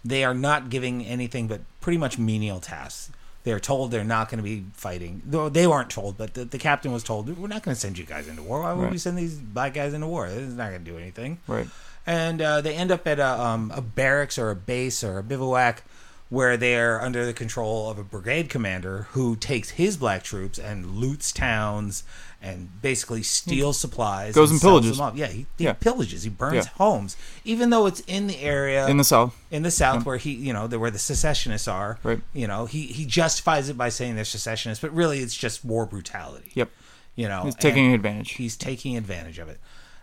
they 0.05 0.23
are 0.25 0.35
not 0.35 0.71
giving 0.71 1.05
anything 1.05 1.49
but 1.49 1.61
pretty 1.81 1.99
much 1.99 2.17
menial 2.19 2.61
tasks. 2.61 3.11
They're 3.45 3.61
told 3.61 3.91
they're 3.93 4.05
not 4.05 4.29
going 4.29 4.39
to 4.39 4.45
be 4.45 4.65
fighting. 4.75 5.23
Though 5.25 5.49
they 5.49 5.67
weren't 5.67 5.91
told, 5.91 6.19
but 6.19 6.35
the, 6.35 6.45
the 6.45 6.59
captain 6.59 6.93
was 6.93 7.03
told, 7.03 7.27
"We're 7.39 7.49
not 7.49 7.63
going 7.63 7.75
to 7.75 7.81
send 7.81 7.97
you 7.99 8.05
guys 8.05 8.29
into 8.29 8.43
war. 8.43 8.61
Why 8.63 8.73
would 8.75 8.83
Right. 8.85 8.93
we 8.93 8.99
send 8.99 9.17
these 9.17 9.37
black 9.39 9.73
guys 9.75 9.95
into 9.95 10.07
war? 10.07 10.29
This 10.29 10.39
is 10.49 10.55
not 10.55 10.69
going 10.71 10.85
to 10.85 10.91
do 10.91 10.99
anything." 10.99 11.39
Right. 11.47 11.67
And 12.09 12.41
uh, 12.41 12.63
they 12.63 12.75
end 12.75 12.91
up 12.91 13.07
at 13.07 13.19
a, 13.19 13.39
um, 13.39 13.71
a 13.75 13.83
barracks 13.83 14.39
or 14.39 14.49
a 14.51 14.57
base 14.57 15.05
or 15.05 15.19
a 15.19 15.23
bivouac 15.23 15.83
where 16.31 16.57
they're 16.57 17.01
under 17.03 17.27
the 17.27 17.35
control 17.35 17.91
of 17.91 17.99
a 17.99 18.03
brigade 18.03 18.49
commander 18.49 19.09
who 19.11 19.37
takes 19.37 19.71
his 19.71 19.99
black 19.99 20.23
troops 20.23 20.59
and 20.59 20.87
loots 20.97 21.33
towns 21.33 22.05
and 22.41 22.81
basically 22.81 23.23
steals 23.23 23.79
supplies. 23.79 24.35
Goes 24.35 24.51
and 24.51 24.59
sells 24.59 24.87
pillages. 24.87 25.17
Yeah, 25.19 25.27
he, 25.27 25.45
he 25.59 25.65
Yeah. 25.65 25.75
pillages. 25.75 26.23
He 26.25 26.31
burns 26.31 26.55
Yeah. 26.67 26.71
homes, 26.77 27.15
even 27.45 27.69
though 27.69 27.85
it's 27.85 28.01
in 28.07 28.27
the 28.27 28.41
area 28.41 28.87
In 28.89 28.97
the 28.97 29.05
South. 29.05 29.35
in 29.51 29.63
the 29.63 29.71
South 29.71 30.07
where 30.07 30.17
he, 30.17 30.33
you 30.33 30.55
know, 30.55 30.67
the, 30.67 30.79
where 30.79 30.91
the 30.91 30.99
secessionists 30.99 31.69
are. 31.69 31.99
Right. 32.03 32.21
You 32.33 32.47
know, 32.47 32.65
he 32.65 32.87
he 32.87 33.05
justifies 33.05 33.69
it 33.69 33.77
by 33.77 33.91
saying 33.91 34.15
they're 34.17 34.25
secessionists, 34.25 34.81
but 34.81 34.95
really 34.95 35.19
it's 35.19 35.35
just 35.37 35.63
war 35.63 35.85
brutality. 35.85 36.53
Yep. 36.55 36.71
You 37.17 37.29
know, 37.29 37.43
He's 37.45 37.55
taking 37.55 37.93
advantage. 37.93 38.33
He's 38.33 38.57
taking 38.57 38.97
advantage 38.97 39.39
of 39.39 39.49
it. 39.51 39.61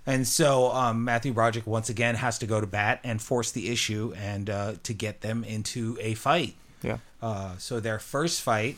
And 0.07 0.27
so 0.27 0.71
um, 0.71 1.03
Matthew 1.03 1.33
Broderick 1.33 1.65
once 1.65 1.89
again 1.89 2.15
has 2.15 2.37
to 2.39 2.45
go 2.45 2.61
to 2.61 2.67
bat 2.67 2.99
and 3.03 3.21
force 3.21 3.51
the 3.51 3.69
issue 3.69 4.13
and 4.17 4.49
uh, 4.49 4.73
to 4.83 4.93
get 4.93 5.21
them 5.21 5.43
into 5.43 5.97
a 5.99 6.13
fight. 6.13 6.55
Yeah. 6.83 6.97
Uh, 7.21 7.57
so 7.57 7.79
their 7.79 7.97
first 7.97 8.41
fight, 8.41 8.77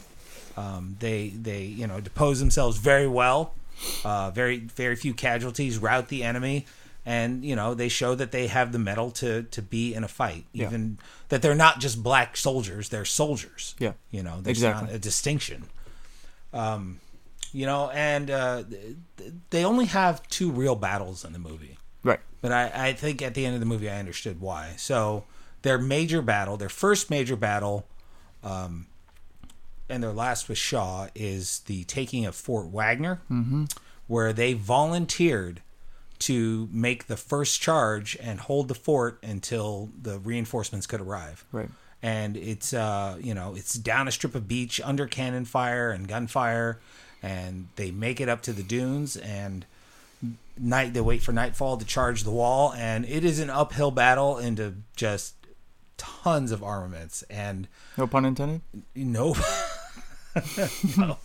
um, 0.56 0.96
they 1.00 1.30
they 1.30 1.64
you 1.64 1.86
know 1.86 2.00
depose 2.00 2.40
themselves 2.40 2.78
very 2.78 3.08
well, 3.08 3.54
uh, 4.06 4.32
very 4.32 4.60
very 4.60 4.96
few 4.96 5.14
casualties, 5.14 5.78
rout 5.78 6.08
the 6.08 6.24
enemy, 6.24 6.66
and 7.06 7.44
you 7.44 7.56
know 7.58 7.74
they 7.74 7.90
show 7.90 8.16
that 8.16 8.32
they 8.32 8.48
have 8.48 8.72
the 8.72 8.80
mettle 8.80 9.12
to 9.12 9.44
to 9.44 9.62
be 9.62 9.94
in 9.94 10.06
a 10.06 10.08
fight, 10.08 10.46
Yeah. 10.54 10.68
even 10.68 10.98
that 11.28 11.42
they're 11.42 11.56
not 11.56 11.80
just 11.82 12.02
black 12.02 12.38
soldiers, 12.38 12.88
they're 12.88 13.04
soldiers. 13.04 13.76
Yeah. 13.80 13.94
you 14.12 14.24
know 14.24 14.40
there's 14.42 14.60
Exactly. 14.60 14.88
not 14.88 14.96
a 14.96 15.00
distinction. 15.00 15.66
Um, 16.54 17.02
you 17.54 17.66
know, 17.66 17.90
and 17.90 18.30
uh, 18.30 18.64
they 19.50 19.64
only 19.64 19.86
have 19.86 20.28
two 20.28 20.52
real 20.52 20.76
battles 20.76 21.26
in 21.26 21.34
the 21.34 21.40
movie. 21.40 21.78
Right. 22.04 22.20
But 22.42 22.52
I, 22.52 22.72
I 22.74 22.94
think 22.94 23.22
at 23.22 23.34
the 23.34 23.46
end 23.46 23.56
of 23.56 23.60
the 23.60 23.66
movie, 23.66 23.90
I 23.90 24.00
understood 24.00 24.40
why. 24.40 24.74
So 24.78 25.26
their 25.62 25.78
major 25.78 26.22
battle, 26.22 26.58
their 26.58 26.70
first 26.70 27.10
major 27.10 27.36
battle, 27.36 27.88
um, 28.44 28.88
and 29.90 30.04
their 30.04 30.14
last 30.14 30.50
with 30.50 30.58
Shaw 30.58 31.08
is 31.16 31.60
the 31.62 31.84
taking 31.86 32.26
of 32.26 32.36
Fort 32.36 32.68
Wagner, 32.68 33.22
where 34.08 34.34
they 34.34 34.54
volunteered 34.54 35.62
to 36.20 36.68
make 36.72 37.08
the 37.08 37.18
first 37.18 37.62
charge 37.62 38.18
and 38.20 38.40
hold 38.40 38.68
the 38.68 38.76
fort 38.76 39.20
until 39.24 39.90
the 40.02 40.20
reinforcements 40.20 40.88
could 40.88 41.02
arrive. 41.02 41.46
Right. 41.52 41.70
And 42.02 42.38
it's 42.38 42.74
uh, 42.74 43.18
you 43.20 43.34
know 43.34 43.56
it's 43.56 43.74
down 43.74 44.08
a 44.08 44.12
strip 44.12 44.36
of 44.36 44.48
beach 44.48 44.80
under 44.84 45.08
cannon 45.08 45.46
fire 45.46 45.92
and 45.92 46.08
gunfire, 46.08 46.80
and 47.24 47.68
they 47.76 47.92
make 47.92 48.20
it 48.22 48.30
up 48.30 48.42
to 48.44 48.54
the 48.54 48.64
dunes 48.64 49.16
and 49.18 49.66
night 50.60 50.94
they 50.94 51.02
wait 51.02 51.22
for 51.22 51.32
nightfall 51.32 51.78
to 51.78 51.86
charge 51.86 52.24
the 52.24 52.32
wall 52.32 52.74
and 52.74 53.06
it 53.06 53.24
is 53.24 53.40
an 53.40 53.50
uphill 53.50 53.92
battle 53.92 54.38
into 54.40 54.74
just 54.96 55.36
tons 55.98 56.52
of 56.52 56.64
armaments 56.64 57.24
and 57.30 57.68
No 57.98 58.08
pun 58.08 58.26
intended. 58.26 58.62
no. 58.96 59.36
no. 60.98 61.18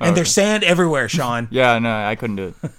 And 0.00 0.16
there's 0.16 0.32
sand 0.32 0.64
everywhere, 0.64 1.08
Sean. 1.08 1.48
Yeah, 1.50 1.78
no, 1.78 1.94
I 1.94 2.14
couldn't 2.14 2.36
do 2.36 2.54
it. 2.62 2.70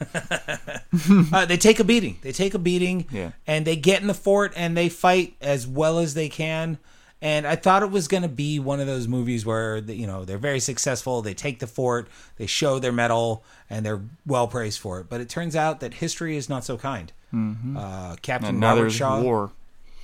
Uh, 1.33 1.45
they 1.45 1.57
take 1.57 1.79
a 1.79 1.83
beating. 1.83 2.17
They 2.21 2.31
take 2.31 2.53
a 2.53 2.59
beating, 2.59 3.05
Yeah. 3.11 3.31
and 3.45 3.67
they 3.67 3.75
get 3.75 4.01
in 4.01 4.07
the 4.07 4.13
fort 4.13 4.53
and 4.55 4.75
they 4.77 4.87
fight 4.89 5.35
as 5.41 5.67
well 5.67 5.99
as 5.99 6.13
they 6.13 6.29
can. 6.29 6.77
And 7.21 7.47
I 7.47 7.55
thought 7.55 7.81
it 7.81 7.89
was 7.91 8.07
going 8.07 8.23
to 8.23 8.29
be 8.29 8.59
one 8.59 8.79
of 8.79 8.87
those 8.87 9.07
movies 9.07 9.45
where 9.45 9.81
the- 9.81 9.95
you 9.95 10.05
know 10.05 10.25
they're 10.25 10.37
very 10.37 10.59
successful. 10.59 11.21
They 11.21 11.33
take 11.33 11.59
the 11.59 11.67
fort, 11.67 12.07
they 12.37 12.45
show 12.45 12.77
their 12.77 12.91
medal, 12.91 13.43
and 13.69 13.85
they're 13.85 14.01
well 14.25 14.47
praised 14.47 14.79
for 14.79 14.99
it. 14.99 15.07
But 15.09 15.21
it 15.21 15.29
turns 15.29 15.55
out 15.55 15.79
that 15.79 15.95
history 15.95 16.35
is 16.37 16.49
not 16.49 16.63
so 16.65 16.77
kind. 16.77 17.11
Uh, 17.33 18.15
Captain 18.21 18.59
now 18.59 18.75
Robert 18.75 18.91
Shaw. 18.91 19.21
war. 19.21 19.51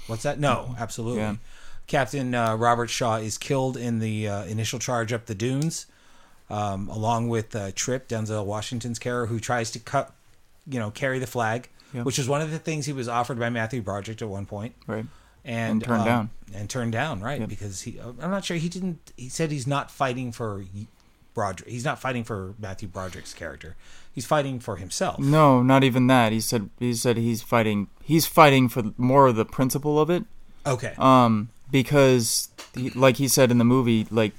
What's 0.08 0.24
that? 0.24 0.39
No, 0.39 0.75
absolutely. 0.80 1.22
Yeah. 1.22 1.36
Captain 1.88 2.34
uh, 2.36 2.56
Robert 2.56 2.89
Shaw 2.89 3.18
is 3.18 3.38
killed 3.38 3.77
in 3.77 4.00
the 4.00 4.27
uh, 4.27 4.44
initial 4.46 4.80
charge 4.80 5.13
up 5.13 5.25
the 5.27 5.36
dunes, 5.36 5.86
um, 6.50 6.89
along 6.89 7.30
with 7.30 7.56
uh, 7.56 7.72
Trip 7.75 8.08
Denzel 8.08 8.46
Washington's 8.46 9.00
character, 9.00 9.27
who 9.27 9.39
tries 9.39 9.72
to 9.72 9.80
cut, 9.80 10.13
you 10.68 10.80
know, 10.80 10.91
carry 10.91 11.20
the 11.20 11.27
flag, 11.27 11.70
Yeah. 11.94 12.03
which 12.03 12.20
is 12.20 12.27
one 12.27 12.41
of 12.41 12.51
the 12.51 12.60
things 12.60 12.86
he 12.86 12.94
was 12.94 13.08
offered 13.08 13.39
by 13.39 13.50
Matthew 13.50 13.82
Broderick 13.82 14.22
at 14.22 14.27
one 14.30 14.46
point, 14.46 14.74
Right. 14.88 15.06
And, 15.43 15.71
And 15.71 15.83
turned 15.83 16.01
um, 16.01 16.05
down. 16.05 16.29
and 16.53 16.69
turned 16.69 16.91
down, 16.91 17.21
right? 17.21 17.39
Yep. 17.39 17.50
Because 17.50 17.81
he, 17.81 18.00
I'm 18.00 18.31
not 18.31 18.45
sure 18.45 18.57
he 18.57 18.69
didn't. 18.69 19.12
He 19.17 19.29
said 19.29 19.51
he's 19.51 19.67
not 19.67 19.89
fighting 19.91 20.31
for 20.31 20.63
Broderick. 21.33 21.69
He's 21.69 21.86
not 21.86 22.00
fighting 22.00 22.24
for 22.24 22.53
Matthew 22.60 22.88
Broderick's 22.88 23.33
character. 23.33 23.75
He's 24.13 24.25
fighting 24.25 24.60
for 24.60 24.75
himself. 24.75 25.19
No, 25.19 25.63
not 25.63 25.83
even 25.83 26.07
that. 26.07 26.31
He 26.31 26.41
said 26.41 26.69
he 26.79 26.93
said 26.93 27.17
he's 27.17 27.41
fighting. 27.41 27.88
He's 28.03 28.25
fighting 28.25 28.67
for 28.69 28.91
more 28.98 29.27
of 29.27 29.36
the 29.36 29.45
principle 29.45 30.00
of 30.00 30.10
it. 30.10 30.25
Okay. 30.65 30.93
Um, 30.98 31.50
because 31.71 32.50
he, 32.75 32.89
like 32.91 33.17
he 33.17 33.27
said 33.27 33.51
in 33.51 33.57
the 33.57 33.63
movie, 33.63 34.05
like, 34.12 34.33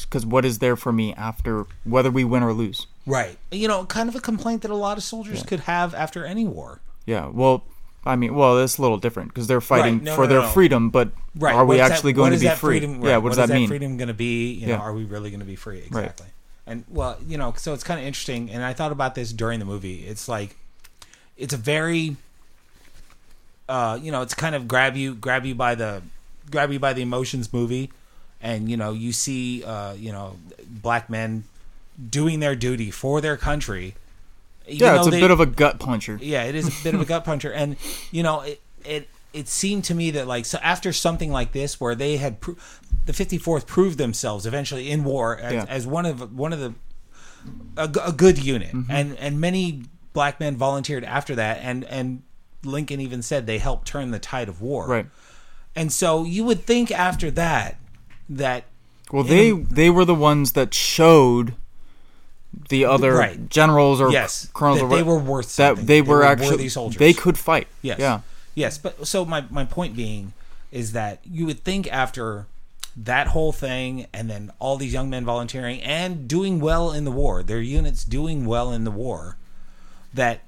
because 0.00 0.24
what 0.24 0.44
is 0.44 0.60
there 0.60 0.76
for 0.76 0.92
me 0.92 1.12
after 1.14 1.66
whether 1.84 2.10
we 2.10 2.24
win 2.24 2.42
or 2.42 2.52
lose? 2.52 2.86
right. 3.06 3.36
You 3.50 3.66
know, 3.66 3.84
kind 3.86 4.08
of 4.08 4.14
a 4.14 4.20
complaint 4.20 4.62
that 4.62 4.70
a 4.70 4.76
lot 4.76 4.96
of 4.96 5.02
soldiers 5.02 5.42
could 5.42 5.60
have 5.60 5.94
after 5.94 6.24
any 6.24 6.46
war. 6.46 6.80
Yeah. 7.06 7.28
Well, 7.28 7.64
I 8.04 8.16
mean, 8.16 8.34
well, 8.34 8.56
that's 8.56 8.78
a 8.78 8.82
little 8.82 8.96
different 8.96 9.28
because 9.28 9.46
they're 9.46 9.60
fighting 9.60 9.96
Right, 9.96 10.02
no, 10.04 10.14
for 10.16 10.22
no, 10.22 10.26
their 10.28 10.40
no. 10.40 10.48
freedom, 10.48 10.88
but 10.90 11.10
Right. 11.34 11.54
are 11.54 11.64
we 11.66 11.76
What 11.78 11.90
actually 11.92 12.12
that- 12.12 12.16
going 12.16 12.32
to 12.32 12.38
be 12.38 12.48
free? 12.48 12.78
Freedom, 12.80 13.02
Yeah. 13.04 13.10
right, 13.12 13.18
What 13.18 13.28
does 13.30 13.36
that 13.36 13.50
mean? 13.50 13.68
freedom 13.68 13.96
going 13.98 14.08
to 14.08 14.14
be? 14.14 14.52
You 14.52 14.68
know, 14.68 14.72
Yeah. 14.74 14.78
are 14.80 14.92
we 14.94 15.04
really 15.04 15.30
going 15.30 15.40
to 15.40 15.46
be 15.46 15.56
free? 15.56 15.80
Exactly. 15.86 16.26
And 16.66 16.84
well, 16.88 17.18
you 17.26 17.36
know, 17.36 17.52
so 17.56 17.74
it's 17.74 17.84
kind 17.84 18.00
of 18.00 18.06
interesting. 18.06 18.50
And 18.50 18.62
I 18.64 18.72
thought 18.72 18.92
about 18.92 19.14
this 19.14 19.32
during 19.32 19.58
the 19.58 19.64
movie. 19.66 20.04
It's 20.06 20.28
like, 20.28 20.56
it's 21.36 21.52
a 21.52 21.56
very, 21.58 22.16
uh, 23.68 23.98
you 24.00 24.10
know, 24.10 24.22
it's 24.22 24.34
kind 24.34 24.54
of 24.54 24.66
grab 24.66 24.96
you, 24.96 25.14
grab 25.14 25.44
you 25.44 25.54
by 25.54 25.74
the, 25.74 26.02
grab 26.50 26.72
you 26.72 26.78
by 26.78 26.92
the 26.92 27.02
emotions 27.02 27.52
movie, 27.52 27.90
and 28.40 28.70
you 28.70 28.76
know, 28.76 28.92
you 28.92 29.12
see, 29.12 29.62
uh, 29.64 29.92
you 29.92 30.10
know, 30.12 30.36
black 30.66 31.08
men 31.10 31.44
doing 32.08 32.40
their 32.40 32.54
duty 32.56 32.90
for 32.90 33.20
their 33.20 33.36
country. 33.36 33.94
Yeah, 34.70 34.96
it's 34.98 35.06
a 35.06 35.10
they- 35.10 35.20
bit 35.20 35.30
of 35.30 35.40
a 35.40 35.46
gut 35.46 35.78
puncher. 35.78 36.18
yeah, 36.20 36.44
it 36.44 36.54
is 36.54 36.68
a 36.68 36.82
bit 36.84 36.94
of 36.94 37.00
a 37.00 37.04
gut 37.04 37.24
puncher, 37.24 37.52
and 37.52 37.76
you 38.10 38.22
know, 38.22 38.40
it 38.42 38.60
it 38.84 39.08
it 39.32 39.48
seemed 39.48 39.84
to 39.84 39.94
me 39.94 40.10
that 40.12 40.26
like 40.26 40.44
so 40.46 40.58
after 40.62 40.92
something 40.92 41.30
like 41.30 41.52
this, 41.52 41.80
where 41.80 41.94
they 41.94 42.16
had 42.16 42.40
pro- 42.40 42.56
the 43.06 43.12
54th 43.12 43.66
proved 43.66 43.96
themselves 43.98 44.44
eventually 44.46 44.90
in 44.90 45.04
war 45.04 45.38
as, 45.38 45.52
Yeah. 45.52 45.64
as 45.68 45.86
one 45.86 46.04
of 46.06 46.32
one 46.36 46.52
of 46.52 46.58
the 46.60 46.74
a 47.76 47.88
good 48.12 48.38
unit, 48.38 48.72
Mm-hmm. 48.72 48.90
and 48.90 49.16
and 49.18 49.40
many 49.40 49.82
black 50.12 50.40
men 50.40 50.56
volunteered 50.56 51.04
after 51.04 51.34
that, 51.36 51.58
and 51.62 51.84
and 51.84 52.22
Lincoln 52.64 53.00
even 53.00 53.22
said 53.22 53.46
they 53.46 53.58
helped 53.58 53.86
turn 53.86 54.10
the 54.10 54.18
tide 54.18 54.48
of 54.48 54.60
war, 54.60 54.86
Right. 54.86 55.06
And 55.76 55.92
so 55.92 56.24
you 56.24 56.44
would 56.44 56.64
think 56.66 56.90
after 56.90 57.30
that 57.30 57.78
that 58.28 58.64
Well, 59.12 59.22
they 59.22 59.50
In- 59.50 59.66
they 59.70 59.88
were 59.88 60.04
the 60.04 60.14
ones 60.14 60.52
that 60.52 60.74
showed 60.74 61.54
the 62.68 62.84
other 62.84 63.14
Right. 63.14 63.48
generals 63.48 64.00
or 64.00 64.10
yes, 64.10 64.48
colonels 64.52 64.82
or 64.82 64.88
they 64.88 65.02
were 65.02 65.18
worth 65.18 65.56
that 65.56 65.68
something. 65.68 65.86
they 65.86 66.02
were 66.02 66.18
worthy 66.20 66.44
actually 66.44 66.68
soldiers. 66.68 66.98
they 66.98 67.12
could 67.12 67.38
fight. 67.38 67.68
Yes. 67.82 67.98
Yeah. 67.98 68.20
Yes, 68.54 68.78
but 68.78 69.06
so 69.06 69.24
my 69.24 69.44
my 69.50 69.64
point 69.64 69.94
being 69.96 70.32
is 70.72 70.92
that 70.92 71.20
you 71.24 71.46
would 71.46 71.60
think 71.64 71.90
after 71.92 72.46
that 72.96 73.28
whole 73.28 73.52
thing 73.52 74.06
and 74.12 74.28
then 74.28 74.50
all 74.58 74.76
these 74.76 74.92
young 74.92 75.08
men 75.08 75.24
volunteering 75.24 75.80
and 75.82 76.26
doing 76.28 76.60
well 76.60 76.90
in 76.92 77.04
the 77.04 77.10
war, 77.10 77.42
their 77.42 77.60
units 77.60 78.04
doing 78.04 78.44
well 78.44 78.72
in 78.72 78.82
the 78.84 78.90
war, 78.90 79.36
that 80.12 80.40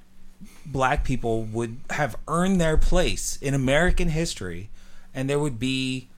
black 0.65 1.03
people 1.05 1.43
would 1.43 1.77
have 1.91 2.15
earned 2.27 2.59
their 2.59 2.77
place 2.77 3.37
in 3.41 3.53
American 3.53 4.09
history 4.09 4.69
and 5.13 5.29
there 5.29 5.39
would 5.39 5.57
be 5.59 6.09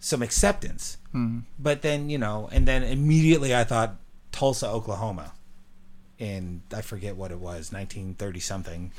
some 0.00 0.22
acceptance. 0.22 0.96
Mm-hmm. 1.14 1.40
But 1.58 1.82
then, 1.82 2.08
you 2.10 2.18
know, 2.18 2.48
and 2.52 2.66
then 2.66 2.82
immediately 2.82 3.54
I 3.54 3.64
thought 3.64 3.96
Tulsa, 4.36 4.68
Oklahoma 4.68 5.32
in 6.18 6.62
I 6.72 6.82
forget 6.82 7.16
what 7.16 7.30
it 7.30 7.38
was, 7.38 7.72
1930 7.72 8.40
something, 8.40 8.92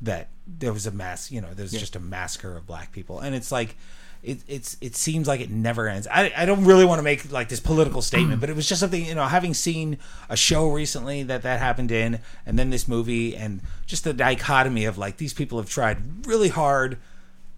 that 0.00 0.28
there 0.46 0.72
was 0.72 0.86
a 0.86 0.90
mass, 0.92 1.30
you 1.30 1.40
know, 1.40 1.52
there's 1.54 1.72
just 1.72 1.96
a 1.96 2.00
massacre 2.00 2.56
of 2.56 2.66
black 2.66 2.92
people, 2.92 3.20
and 3.20 3.34
it's 3.34 3.52
like. 3.52 3.76
It, 4.22 4.40
it's 4.48 4.76
it 4.80 4.96
seems 4.96 5.28
like 5.28 5.40
it 5.40 5.50
never 5.50 5.86
ends. 5.86 6.08
I, 6.10 6.32
I 6.36 6.46
don't 6.46 6.64
really 6.64 6.84
want 6.84 6.98
to 6.98 7.02
make 7.02 7.30
like 7.30 7.48
this 7.48 7.60
political 7.60 8.02
statement, 8.02 8.40
but 8.40 8.50
it 8.50 8.56
was 8.56 8.68
just 8.68 8.80
something 8.80 9.04
you 9.04 9.14
know. 9.14 9.24
Having 9.24 9.54
seen 9.54 9.98
a 10.28 10.36
show 10.36 10.68
recently 10.68 11.22
that 11.24 11.42
that 11.42 11.60
happened 11.60 11.92
in, 11.92 12.18
and 12.44 12.58
then 12.58 12.70
this 12.70 12.88
movie, 12.88 13.36
and 13.36 13.60
just 13.84 14.02
the 14.02 14.12
dichotomy 14.12 14.84
of 14.84 14.98
like 14.98 15.18
these 15.18 15.32
people 15.32 15.58
have 15.58 15.68
tried 15.68 16.26
really 16.26 16.48
hard 16.48 16.98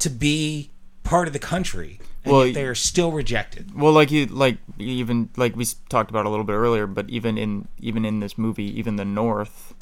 to 0.01 0.11
be 0.11 0.69
part 1.05 1.27
of 1.27 1.33
the 1.33 1.39
country, 1.39 2.01
Well, 2.29 2.53
they 2.53 2.65
are 2.65 2.75
still 2.75 3.13
rejected. 3.13 3.75
Well, 3.75 3.93
like 3.93 4.11
you, 4.11 4.27
like 4.27 4.59
even 4.79 5.31
like 5.37 5.57
we 5.57 5.65
talked 5.89 6.11
about 6.11 6.27
a 6.27 6.29
little 6.29 6.45
bit 6.45 6.55
earlier, 6.55 6.87
but 6.87 7.09
even 7.11 7.39
in 7.39 7.69
even 7.79 8.05
in 8.05 8.21
this 8.21 8.37
movie, 8.39 8.79
even 8.79 8.97
the 8.97 9.05
North 9.05 9.75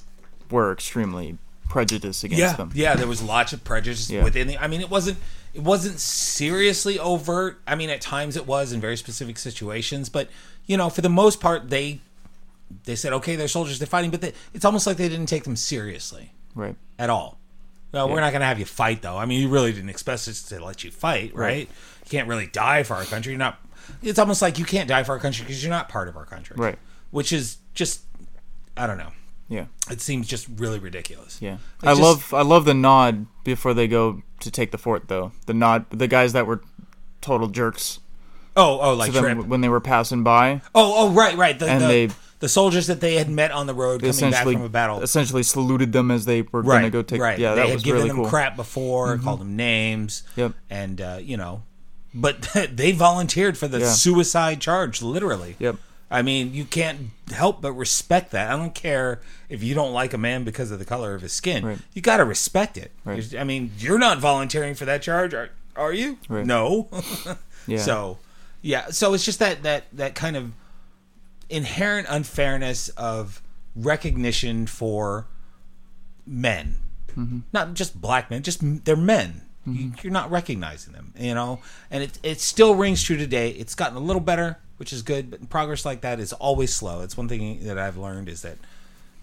were 0.51 0.73
extremely 0.73 1.39
prejudiced 1.69 2.25
against 2.25 2.41
yeah, 2.41 2.53
them. 2.55 2.71
Yeah, 2.75 2.95
there 2.95 3.09
was 3.09 3.23
lots 3.23 3.53
of 3.53 3.65
prejudice 3.65 4.09
Yeah. 4.11 4.25
within 4.25 4.47
the. 4.47 4.59
I 4.59 4.67
mean, 4.67 4.81
it 4.81 4.91
wasn't 4.91 5.19
it 5.55 5.63
wasn't 5.63 5.99
seriously 6.01 6.99
overt. 6.99 7.61
I 7.67 7.75
mean, 7.75 7.91
at 7.91 8.01
times 8.01 8.37
it 8.37 8.47
was 8.47 8.73
in 8.73 8.81
very 8.81 8.97
specific 8.97 9.39
situations, 9.39 10.09
but 10.09 10.29
you 10.67 10.77
know, 10.77 10.91
for 10.91 11.01
the 11.01 11.09
most 11.09 11.41
part, 11.41 11.71
they 11.71 12.01
they 12.85 12.97
said, 12.97 13.13
okay, 13.13 13.37
they're 13.37 13.49
soldiers, 13.49 13.79
they're 13.79 13.87
fighting, 13.87 14.11
but 14.11 14.21
they, 14.21 14.33
it's 14.53 14.65
almost 14.65 14.87
like 14.87 14.97
they 14.97 15.09
didn't 15.09 15.27
take 15.27 15.45
them 15.45 15.57
seriously 15.57 16.33
Right. 16.55 16.75
at 16.99 17.11
all. 17.11 17.39
Well, 17.93 18.09
we're 18.09 18.21
not 18.21 18.33
going 18.33 18.41
to 18.41 18.47
have 18.47 18.59
you 18.59 18.65
fight, 18.65 19.03
though. 19.03 19.17
I 19.17 19.25
mean, 19.25 19.41
you 19.41 19.49
really 19.49 19.73
didn't 19.73 19.89
expect 19.89 20.29
us 20.29 20.43
to 20.49 20.63
let 20.63 20.85
you 20.85 20.91
fight, 20.91 21.35
right? 21.35 21.39
Right. 21.39 21.69
You 22.07 22.11
can't 22.19 22.29
really 22.29 22.47
die 22.47 22.83
for 22.85 22.95
our 22.95 23.05
country. 23.05 23.33
You're 23.33 23.39
not. 23.39 23.59
It's 24.03 24.19
almost 24.19 24.43
like 24.43 24.59
you 24.59 24.65
can't 24.65 24.89
die 24.89 25.03
for 25.03 25.13
our 25.13 25.19
country 25.19 25.45
because 25.45 25.63
you're 25.63 25.71
not 25.71 25.89
part 25.89 26.09
of 26.09 26.17
our 26.17 26.25
country, 26.25 26.57
Right. 26.59 26.79
Which 27.11 27.33
is 27.33 27.59
just, 27.75 28.03
I 28.77 28.87
don't 28.87 28.99
know. 28.99 29.11
Yeah. 29.49 29.67
It 29.91 30.01
seems 30.01 30.27
just 30.27 30.49
really 30.57 30.79
ridiculous. 30.81 31.39
Yeah. 31.41 31.59
I 31.83 31.93
just- 31.93 32.01
love 32.01 32.35
I 32.35 32.43
love 32.43 32.65
the 32.65 32.75
nod 32.75 33.27
before 33.45 33.75
they 33.75 33.87
go 33.89 34.23
to 34.41 34.51
take 34.51 34.71
the 34.73 34.79
fort, 34.79 35.09
though. 35.09 35.33
The 35.47 35.55
nod, 35.55 35.87
the 35.91 36.09
guys 36.09 36.33
that 36.33 36.47
were 36.47 36.63
total 37.21 37.49
jerks 37.49 38.01
Oh, 38.57 38.81
oh, 38.81 38.95
like 38.95 39.13
to 39.13 39.19
trip. 39.21 39.39
them 39.39 39.49
when 39.49 39.61
they 39.61 39.69
were 39.69 39.81
passing 39.81 40.23
by. 40.25 40.63
Oh, 40.75 41.09
oh, 41.09 41.11
right, 41.13 41.37
right. 41.37 41.57
The, 41.59 41.69
And 41.69 41.83
the, 41.83 41.87
they- 41.87 42.09
the 42.41 42.49
soldiers 42.49 42.87
that 42.89 43.01
they 43.01 43.15
had 43.15 43.31
met 43.31 43.51
on 43.53 43.67
the 43.67 43.75
road 43.75 44.03
coming 44.03 44.31
back 44.31 44.43
from 44.45 44.63
a 44.63 44.69
battle. 44.69 45.01
essentially 45.01 45.43
saluted 45.43 45.93
them 45.93 46.11
as 46.11 46.25
they 46.27 46.43
were 46.43 46.61
Right, 46.63 46.81
going 46.81 46.83
to 46.85 46.91
go 46.91 47.03
take. 47.03 47.21
right. 47.21 47.39
Yeah, 47.39 47.51
they 47.55 47.61
that 47.63 47.67
had 47.69 47.75
was 47.75 47.83
given 47.83 47.99
really 47.99 48.09
them 48.09 48.17
cool. 48.17 48.25
Mm-hmm. 48.27 48.31
crap 48.31 48.57
before, 48.57 49.17
called 49.19 49.41
them 49.41 49.57
names. 49.57 50.23
Yep. 50.37 50.53
And 50.69 51.01
uh, 51.01 51.19
you 51.23 51.37
know, 51.39 51.63
but 52.17 52.49
they 52.73 52.93
volunteered 52.93 53.57
for 53.59 53.69
the 53.69 53.81
Yeah. 53.81 53.91
suicide 53.93 54.61
charge, 54.61 55.03
literally. 55.03 55.57
Yep. 55.59 55.77
I 56.11 56.23
mean, 56.23 56.55
you 56.55 56.65
can't 56.65 57.11
help 57.33 57.61
but 57.61 57.73
respect 57.73 58.31
that. 58.31 58.51
I 58.51 58.57
don't 58.57 58.75
care 58.75 59.21
if 59.49 59.63
you 59.63 59.75
don't 59.75 59.93
like 59.93 60.15
a 60.15 60.19
man 60.19 60.45
because 60.45 60.71
of 60.71 60.79
the 60.79 60.85
color 60.85 61.15
of 61.15 61.23
his 61.23 61.33
skin. 61.33 61.65
Right. 61.67 61.79
You 61.95 62.03
got 62.03 62.19
to 62.19 62.25
respect 62.25 62.77
it. 62.77 62.93
Right. 63.05 63.35
I 63.37 63.45
mean, 63.45 63.73
you're 63.79 63.99
not 63.99 64.19
volunteering 64.19 64.75
for 64.75 64.85
that 64.85 65.03
charge, 65.03 65.35
are, 65.35 65.51
are 65.75 65.93
you? 65.93 66.19
Right. 66.29 66.47
No. 66.47 66.89
Yeah. 67.69 67.79
So, 67.79 68.19
yeah. 68.63 68.91
So 68.91 69.13
it's 69.13 69.25
just 69.25 69.41
that 69.41 69.65
that 69.65 69.87
that 69.93 70.15
kind 70.15 70.37
of 70.37 70.53
inherent 71.51 72.07
unfairness 72.09 72.91
of 72.91 73.43
recognition 73.75 74.69
for 74.69 75.27
men, 76.25 76.77
mm-hmm. 77.17 77.41
not 77.53 77.75
just 77.75 78.01
black 78.01 78.31
men, 78.31 78.45
just 78.45 78.61
they're 78.85 78.95
men. 78.95 79.43
You, 79.67 79.73
mm-hmm. 79.73 79.95
you're 80.03 80.13
not 80.13 80.31
recognizing 80.31 80.93
them, 80.93 81.13
you 81.19 81.35
know, 81.35 81.61
and 81.91 82.03
it 82.03 82.19
it 82.23 82.41
still 82.41 82.75
rings 82.75 83.03
true 83.03 83.17
today. 83.17 83.51
It's 83.51 83.75
gotten 83.75 83.97
a 83.97 84.01
little 84.01 84.21
better, 84.21 84.59
which 84.77 84.93
is 84.93 85.03
good, 85.03 85.31
but 85.31 85.49
progress 85.51 85.85
like 85.85 86.03
that 86.03 86.21
is 86.21 86.33
always 86.33 86.73
slow. 86.73 87.03
It's 87.03 87.17
one 87.17 87.29
thing 87.29 87.65
that 87.65 87.79
I've 87.79 87.97
learned 87.97 88.29
is 88.29 88.43
that, 88.43 88.59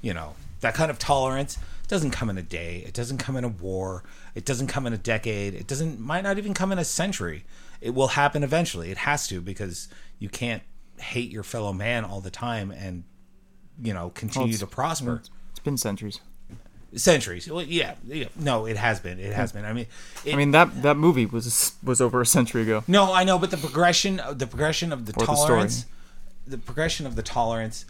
you 0.01 0.13
know, 0.13 0.35
that 0.59 0.73
kind 0.73 0.91
of 0.91 0.99
tolerance 0.99 1.57
doesn't 1.87 2.11
come 2.11 2.29
in 2.29 2.37
a 2.37 2.43
day. 2.43 2.83
It 2.85 2.93
doesn't 2.93 3.19
come 3.19 3.37
in 3.37 3.43
a 3.43 3.49
war. 3.49 4.03
It 4.35 4.45
doesn't 4.45 4.67
come 4.67 4.85
in 4.85 4.93
a 4.93 4.97
decade. 4.97 5.53
It 5.53 5.67
doesn't 5.67 5.99
might 5.99 6.23
not 6.23 6.37
even 6.37 6.53
come 6.53 6.71
in 6.71 6.79
a 6.79 6.85
century. 6.85 7.45
It 7.79 7.91
will 7.91 8.09
happen 8.09 8.43
eventually. 8.43 8.91
It 8.91 8.97
has 8.99 9.27
to 9.27 9.41
because 9.41 9.87
you 10.19 10.29
can't 10.29 10.63
hate 10.99 11.31
your 11.31 11.43
fellow 11.43 11.71
man 11.73 12.03
all 12.03 12.21
the 12.21 12.31
time 12.31 12.71
and 12.71 13.03
you 13.81 13.93
know 13.93 14.09
continue 14.09 14.49
it's- 14.49 14.59
to 14.59 14.67
prosper. 14.67 15.21
It's 15.51 15.59
been 15.59 15.77
centuries. 15.77 16.19
Centuries. 16.95 17.49
Well, 17.49 17.63
yeah, 17.63 17.95
yeah, 18.05 18.25
no, 18.35 18.65
it 18.65 18.77
has 18.77 18.99
been. 18.99 19.19
It 19.19 19.33
has 19.33 19.51
been. 19.51 19.65
I 19.65 19.73
mean, 19.73 19.87
it, 20.25 20.33
I 20.33 20.37
mean 20.37 20.51
that 20.51 20.81
that 20.81 20.97
movie 20.97 21.25
was 21.25 21.73
was 21.83 22.01
over 22.01 22.21
a 22.21 22.25
century 22.25 22.63
ago. 22.63 22.83
no, 22.87 23.13
I 23.13 23.23
know, 23.23 23.37
but 23.39 23.51
the 23.51 23.57
progression, 23.57 24.21
the 24.31 24.47
progression 24.47 24.91
of 24.91 25.05
the 25.05 25.13
Or 25.17 25.25
tolerance, 25.25 25.85
the, 26.45 26.57
progression 26.57 27.05
of 27.05 27.15
the 27.15 27.23
tolerance, 27.23 27.85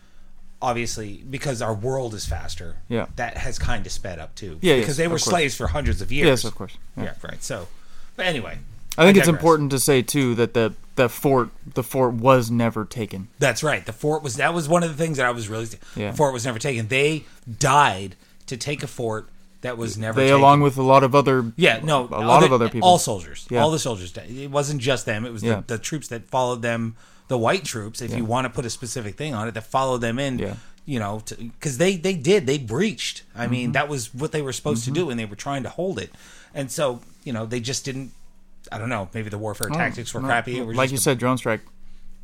obviously, 0.61 1.23
because 1.29 1.61
our 1.61 1.73
world 1.73 2.13
is 2.13 2.25
faster. 2.25 2.77
Yeah. 2.87 3.07
that 3.15 3.37
has 3.37 3.59
kind 3.59 3.85
of 3.85 3.91
sped 3.91 4.19
up 4.19 4.35
too. 4.35 4.59
Yeah, 4.61 4.75
because 4.75 4.89
yes, 4.89 4.97
they 4.97 5.07
were 5.07 5.19
slaves 5.19 5.55
for 5.55 5.67
hundreds 5.67 6.01
of 6.01 6.11
years. 6.11 6.27
Yes, 6.27 6.43
of 6.45 6.55
course. 6.55 6.77
Yeah. 6.97 7.03
Yeah, 7.03 7.13
right. 7.23 7.43
So, 7.43 7.67
but 8.15 8.25
anyway, 8.25 8.59
I 8.97 9.05
think 9.05 9.17
it's 9.17 9.27
important 9.27 9.71
to 9.71 9.79
say 9.79 10.01
too 10.01 10.35
that 10.35 10.53
the 10.53 10.73
the 10.95 11.09
fort 11.09 11.49
the 11.73 11.83
fort 11.83 12.13
was 12.13 12.51
never 12.51 12.85
taken. 12.85 13.27
That's 13.39 13.63
right. 13.63 13.85
The 13.85 13.93
fort 13.93 14.21
was 14.23 14.35
that 14.35 14.53
was 14.53 14.69
one 14.69 14.83
of 14.83 14.89
the 14.89 15.03
things 15.03 15.17
that 15.17 15.25
I 15.25 15.31
was 15.31 15.49
really. 15.49 15.67
Yeah. 15.95 16.11
The 16.11 16.17
fort 16.17 16.33
was 16.33 16.45
never 16.45 16.59
taken. 16.59 16.87
They 16.87 17.25
died 17.59 18.15
to 18.53 18.57
take 18.57 18.83
a 18.83 18.87
fort 18.87 19.29
that 19.61 19.77
was 19.77 19.97
never. 19.97 20.19
They 20.19 20.27
taken. 20.27 20.39
along 20.39 20.61
with 20.61 20.77
a 20.77 20.81
lot 20.83 21.03
of 21.03 21.15
other 21.15 21.53
Yeah, 21.55 21.79
no, 21.83 22.03
a 22.11 22.25
lot 22.25 22.43
of 22.43 22.51
other 22.51 22.69
people. 22.69 22.87
all 22.87 22.97
soldiers, 22.99 23.45
Yeah. 23.49 23.61
all 23.61 23.71
the 23.71 23.79
soldiers. 23.79 24.11
died. 24.11 24.29
It 24.29 24.51
wasn't 24.51 24.81
just 24.81 25.05
them; 25.05 25.25
it 25.25 25.31
was 25.31 25.41
Yeah. 25.43 25.61
the, 25.65 25.75
the 25.75 25.77
troops 25.77 26.07
that 26.09 26.27
followed 26.29 26.61
them, 26.61 26.95
the 27.27 27.37
white 27.37 27.63
troops. 27.63 28.01
If 28.01 28.15
you 28.15 28.25
want 28.25 28.45
to 28.45 28.49
put 28.49 28.65
a 28.65 28.69
specific 28.69 29.15
thing 29.17 29.33
on 29.33 29.47
it, 29.47 29.53
that 29.53 29.65
followed 29.65 29.99
them 30.01 30.19
in. 30.19 30.39
Yeah. 30.39 30.55
You 30.85 30.99
know, 30.99 31.21
because 31.37 31.77
they 31.77 31.95
they 31.95 32.13
did 32.13 32.45
they 32.45 32.57
breached. 32.57 33.23
I 33.33 33.47
mean, 33.47 33.67
Mm-hmm. 33.67 33.71
that 33.73 33.87
was 33.87 34.13
what 34.13 34.33
they 34.33 34.41
were 34.41 34.51
supposed 34.51 34.83
to 34.83 34.91
do, 34.91 35.09
and 35.09 35.17
they 35.17 35.23
were 35.25 35.37
trying 35.37 35.63
to 35.63 35.69
hold 35.69 35.97
it. 35.97 36.11
And 36.53 36.69
so, 36.69 36.99
you 37.23 37.31
know, 37.31 37.45
they 37.45 37.61
just 37.61 37.85
didn't. 37.85 38.11
I 38.69 38.77
don't 38.79 38.89
know. 38.89 39.07
Maybe 39.13 39.29
the 39.29 39.37
warfare 39.37 39.69
tactics 39.69 40.13
were 40.13 40.19
crappy. 40.19 40.57
It 40.57 40.65
was 40.67 40.75
like 40.75 40.89
you 40.91 40.95
just 40.97 41.05
said, 41.05 41.19
drone 41.19 41.37
strike. 41.37 41.61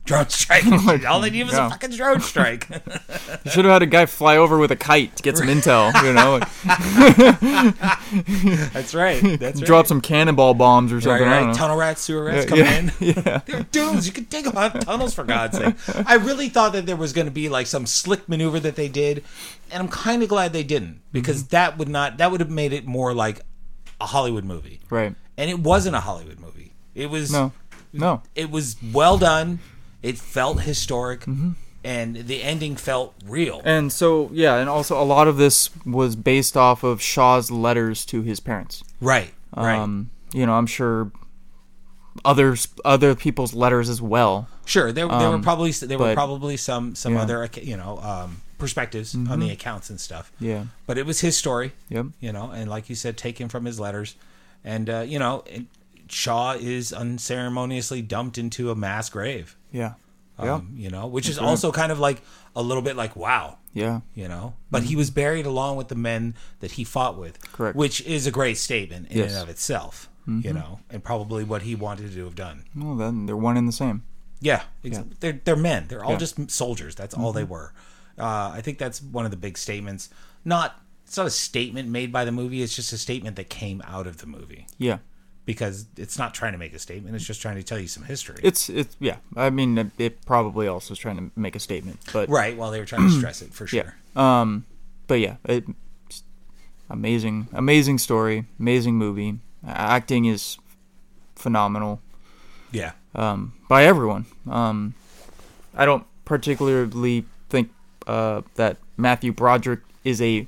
Drone 0.05 0.29
strike. 0.29 0.63
All 1.07 1.19
they 1.21 1.29
need 1.29 1.43
was 1.43 1.53
Yeah. 1.53 1.67
a 1.67 1.69
fucking 1.69 1.91
drone 1.91 2.21
strike. 2.21 2.67
You 3.45 3.51
should 3.51 3.65
have 3.65 3.73
had 3.73 3.81
a 3.83 3.85
guy 3.87 4.05
fly 4.05 4.37
over 4.37 4.57
with 4.57 4.71
a 4.71 4.75
kite 4.75 5.15
to 5.15 5.23
get 5.23 5.37
some 5.37 5.47
intel. 5.47 5.93
You 6.03 6.13
know, 6.13 6.39
That's 8.73 8.93
right. 8.93 9.21
That's 9.39 9.59
right. 9.59 9.65
drop 9.65 9.87
some 9.87 10.01
cannonball 10.01 10.53
bombs 10.55 10.91
or 10.91 10.99
something. 11.01 11.25
Don't 11.27 11.47
right. 11.47 11.55
Tunnel 11.55 11.77
rats, 11.77 12.01
sewer 12.01 12.25
rats 12.25 12.45
Yeah, 12.45 12.49
coming 12.49 12.65
yeah, 12.99 13.13
in. 13.17 13.23
yeah. 13.25 13.37
They're 13.45 13.63
dudes. 13.63 14.05
You 14.07 14.11
could 14.13 14.29
dig 14.29 14.45
them 14.45 14.57
out 14.57 14.75
of 14.75 14.85
tunnels 14.85 15.13
for 15.13 15.23
God's 15.23 15.57
sake. 15.57 15.75
I 16.07 16.15
really 16.15 16.49
thought 16.49 16.73
that 16.73 16.85
there 16.85 16.95
was 16.95 17.13
going 17.13 17.25
to 17.27 17.31
be 17.31 17.49
like 17.49 17.67
some 17.67 17.85
slick 17.85 18.27
maneuver 18.27 18.59
that 18.59 18.75
they 18.75 18.87
did, 18.87 19.23
and 19.71 19.81
I'm 19.81 19.89
kind 19.89 20.21
of 20.23 20.29
glad 20.29 20.53
they 20.53 20.63
didn't 20.63 21.01
because 21.11 21.39
Mm-hmm. 21.43 21.49
that 21.51 21.77
would 21.77 21.89
not 21.89 22.17
that 22.17 22.31
would 22.31 22.39
have 22.39 22.49
made 22.49 22.73
it 22.73 22.85
more 22.85 23.13
like 23.13 23.41
a 24.01 24.05
Hollywood 24.07 24.43
movie, 24.45 24.79
Right? 24.89 25.15
and 25.37 25.49
it 25.49 25.59
wasn't 25.59 25.95
a 25.95 25.99
Hollywood 26.01 26.39
movie. 26.39 26.73
It 26.95 27.09
was 27.09 27.31
No, 27.31 27.51
no. 27.93 28.21
it 28.35 28.49
was 28.51 28.75
well 28.93 29.17
done. 29.17 29.59
It 30.01 30.17
felt 30.17 30.61
historic, 30.61 31.21
Mm-hmm. 31.21 31.51
and 31.83 32.15
the 32.27 32.41
ending 32.43 32.75
felt 32.75 33.13
real. 33.25 33.61
And 33.65 33.91
so 33.91 34.29
yeah, 34.33 34.55
and 34.57 34.69
also 34.69 35.01
a 35.01 35.03
lot 35.05 35.27
of 35.27 35.37
this 35.37 35.69
was 35.85 36.15
based 36.15 36.55
off 36.57 36.83
of 36.83 37.01
Shaw's 37.01 37.51
letters 37.51 38.05
to 38.07 38.21
his 38.21 38.39
parents. 38.39 38.83
right, 39.01 39.33
right. 39.55 39.77
Um, 39.79 40.09
you 40.33 40.45
know, 40.45 40.53
I'm 40.53 40.67
sure 40.67 41.11
others 42.25 42.67
other 42.83 43.15
people's 43.15 43.53
letters 43.53 43.89
as 43.89 44.01
well. 44.01 44.47
Sure, 44.65 44.91
there, 44.91 45.07
there 45.07 45.29
were 45.29 45.35
Um, 45.35 45.41
probably 45.41 45.71
there 45.71 45.97
were 45.97 46.13
probably 46.13 46.57
some 46.57 46.95
some 46.95 47.13
Yeah. 47.13 47.21
other 47.23 47.49
you 47.61 47.77
know 47.77 47.97
um, 47.99 48.41
perspectives 48.57 49.15
on 49.15 49.39
the 49.39 49.49
accounts 49.51 49.89
and 49.89 49.99
stuff. 49.99 50.31
Yeah. 50.39 50.65
But 50.85 50.97
it 50.97 51.05
was 51.05 51.21
his 51.21 51.37
story. 51.37 51.71
Yep. 51.89 52.07
you 52.19 52.31
know, 52.31 52.51
and 52.51 52.69
like 52.69 52.89
you 52.89 52.95
said, 52.95 53.17
taken 53.17 53.47
from 53.49 53.65
his 53.65 53.79
letters, 53.79 54.15
and 54.63 54.89
uh, 54.89 54.99
you 55.07 55.17
know, 55.17 55.43
Shaw 56.11 56.53
is 56.53 56.91
unceremoniously 56.93 58.01
dumped 58.01 58.37
into 58.37 58.71
a 58.71 58.75
mass 58.75 59.09
grave. 59.09 59.55
Yeah. 59.71 59.93
Um, 60.37 60.47
Yeah. 60.47 60.61
you 60.85 60.89
know, 60.89 61.07
which 61.07 61.27
is 61.29 61.37
right. 61.39 61.45
also 61.47 61.71
kind 61.71 61.91
of 61.91 61.99
like 61.99 62.21
a 62.55 62.61
little 62.61 62.81
bit 62.83 62.95
like 62.95 63.15
wow, 63.15 63.57
Yeah. 63.73 64.01
you 64.15 64.27
know, 64.27 64.55
but 64.71 64.83
he 64.83 64.95
was 64.95 65.11
buried 65.11 65.45
along 65.45 65.77
with 65.77 65.89
the 65.89 65.95
men 65.95 66.33
that 66.61 66.71
he 66.71 66.83
fought 66.83 67.17
with, 67.17 67.39
Correct. 67.51 67.75
Which 67.75 68.01
is 68.01 68.25
a 68.25 68.31
great 68.31 68.57
statement 68.57 69.09
in 69.11 69.17
Yes. 69.19 69.33
and 69.33 69.43
of 69.43 69.49
itself, 69.49 70.09
you 70.27 70.53
know, 70.53 70.79
and 70.89 71.03
probably 71.03 71.43
what 71.43 71.63
he 71.63 71.75
wanted 71.75 72.13
to 72.13 72.23
have 72.25 72.35
done. 72.35 72.63
Well, 72.75 72.95
then 72.95 73.25
they're 73.25 73.35
one 73.37 73.57
and 73.57 73.67
the 73.67 73.71
same. 73.73 74.03
Yeah, 74.41 74.61
ex- 74.85 74.99
they're 75.19 75.41
they're 75.43 75.55
men. 75.57 75.87
They're 75.89 76.03
all 76.05 76.13
Yeah. 76.13 76.17
just 76.19 76.49
soldiers. 76.51 76.95
That's 76.95 77.13
all 77.13 77.33
they 77.33 77.43
were. 77.43 77.73
Uh, 78.17 78.51
I 78.53 78.61
think 78.61 78.77
that's 78.77 79.01
one 79.01 79.25
of 79.25 79.31
the 79.31 79.37
big 79.37 79.57
statements. 79.57 80.09
Not 80.45 80.79
it's 81.05 81.17
not 81.17 81.25
a 81.25 81.31
statement 81.31 81.89
made 81.89 82.11
by 82.13 82.23
the 82.23 82.31
movie. 82.31 82.61
It's 82.61 82.75
just 82.75 82.93
a 82.93 82.97
statement 82.97 83.35
that 83.35 83.49
came 83.49 83.81
out 83.85 84.05
of 84.07 84.17
the 84.19 84.27
movie 84.27 84.67
Yeah. 84.77 84.99
Because 85.49 85.87
it's 85.97 86.19
not 86.19 86.35
trying 86.35 86.51
to 86.51 86.59
make 86.59 86.75
a 86.75 86.79
statement. 86.79 87.15
It's 87.15 87.25
just 87.25 87.41
trying 87.41 87.55
to 87.55 87.63
tell 87.63 87.79
you 87.79 87.87
some 87.87 88.03
history. 88.03 88.39
It's 88.43 88.69
it's 88.69 88.95
yeah. 88.99 89.17
I 89.35 89.49
mean, 89.49 89.79
it, 89.79 89.87
it 89.97 90.23
probably 90.23 90.67
also 90.67 90.93
is 90.93 90.99
trying 90.99 91.17
to 91.17 91.31
make 91.35 91.55
a 91.55 91.59
statement, 91.59 91.97
but 92.13 92.29
right. 92.29 92.55
While 92.55 92.69
they 92.69 92.79
were 92.79 92.85
trying 92.85 93.09
to 93.09 93.17
stress 93.17 93.41
it 93.41 93.51
for 93.51 93.65
sure. 93.65 93.95
yeah. 94.15 94.41
Um, 94.41 94.65
but 95.07 95.19
yeah, 95.19 95.37
it, 95.45 95.63
it's 96.07 96.21
amazing, 96.87 97.47
amazing 97.51 97.97
story, 97.97 98.45
amazing 98.59 98.93
movie. 98.95 99.39
Acting 99.67 100.25
is 100.25 100.57
phenomenal 101.35 101.99
Yeah. 102.71 102.91
um, 103.15 103.53
by 103.67 103.85
everyone. 103.85 104.25
Um, 104.47 104.93
I 105.75 105.85
don't 105.85 106.05
particularly 106.25 107.25
think 107.49 107.71
uh, 108.05 108.41
that 108.53 108.77
Matthew 108.97 109.31
Broderick 109.33 109.79
is 110.03 110.21
a 110.21 110.45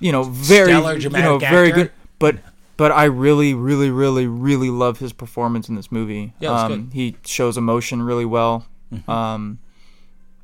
you 0.00 0.10
know 0.12 0.24
very 0.24 0.72
Stellar 0.72 0.96
you 0.96 1.08
know 1.10 1.38
very 1.38 1.68
actor. 1.68 1.82
good, 1.84 1.90
but 2.18 2.34
but 2.76 2.92
I 2.92 3.04
really 3.04 3.54
really 3.54 3.90
really 3.90 4.26
really 4.26 4.70
love 4.70 4.98
his 4.98 5.12
performance 5.12 5.68
in 5.68 5.74
this 5.74 5.90
movie. 5.92 6.32
Yeah, 6.40 6.50
um, 6.50 6.68
good. 6.70 6.80
Mm-hmm. 6.80 6.90
He 6.92 7.16
shows 7.24 7.56
emotion 7.56 8.02
really 8.02 8.24
well. 8.24 8.66
Um, 9.08 9.58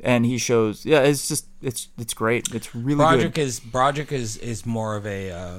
and 0.02 0.24
he 0.26 0.38
shows 0.38 0.84
yeah, 0.84 1.00
it's 1.02 1.28
just 1.28 1.46
it's 1.62 1.88
it's 1.98 2.14
great. 2.14 2.52
It's 2.54 2.74
really 2.74 2.96
Broderick 2.96 3.34
good. 3.34 3.42
is 3.42 3.60
Broderick 3.60 4.12
is 4.12 4.36
is 4.38 4.66
more 4.66 4.96
of 4.96 5.06
a 5.06 5.30
uh, 5.30 5.58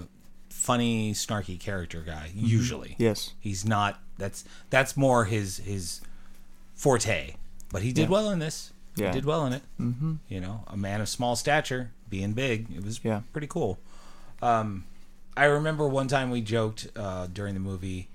funny, 0.50 1.14
snarky 1.14 1.60
character 1.60 2.02
guy. 2.02 2.32
Usually, 2.36 2.96
Yes. 2.98 3.34
he's 3.40 3.66
not. 3.66 4.00
That's 4.18 4.44
that's 4.70 4.98
more 4.98 5.26
his 5.26 5.58
his 5.58 6.02
forte. 6.76 7.36
But 7.72 7.82
he 7.84 7.94
did 7.94 8.04
Yeah. 8.04 8.10
well 8.10 8.30
in 8.32 8.40
this. 8.40 8.74
Yeah. 8.98 9.08
He 9.08 9.14
did 9.14 9.26
well 9.26 9.46
in 9.46 9.54
it. 9.54 9.62
Mm-hmm. 9.80 10.16
You 10.28 10.42
know, 10.42 10.66
a 10.68 10.76
man 10.76 11.00
of 11.00 11.08
small 11.08 11.36
stature 11.38 11.92
being 12.10 12.34
big. 12.34 12.68
It 12.76 12.84
was 12.84 13.00
Yeah. 13.04 13.22
pretty 13.32 13.48
cool. 13.48 13.80
Um, 14.42 14.84
I 15.36 15.46
remember 15.46 15.88
one 15.88 16.08
time 16.08 16.30
we 16.32 16.42
joked 16.42 16.88
uh, 16.96 17.28
during 17.28 17.54
the 17.54 17.60
movie 17.60 18.10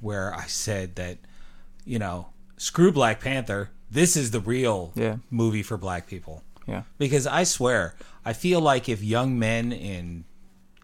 where 0.00 0.34
I 0.34 0.46
said 0.46 0.96
that, 0.96 1.18
you 1.84 1.98
know, 1.98 2.28
screw 2.56 2.92
Black 2.92 3.20
Panther. 3.20 3.70
This 3.90 4.16
is 4.16 4.30
the 4.30 4.40
real 4.40 4.92
Yeah. 4.94 5.16
movie 5.30 5.62
for 5.62 5.76
black 5.76 6.06
people. 6.06 6.42
Yeah. 6.66 6.82
Because 6.98 7.26
I 7.26 7.44
swear, 7.44 7.94
I 8.24 8.32
feel 8.34 8.60
like 8.60 8.88
if 8.88 9.02
young 9.02 9.38
men 9.38 9.72
in 9.72 10.24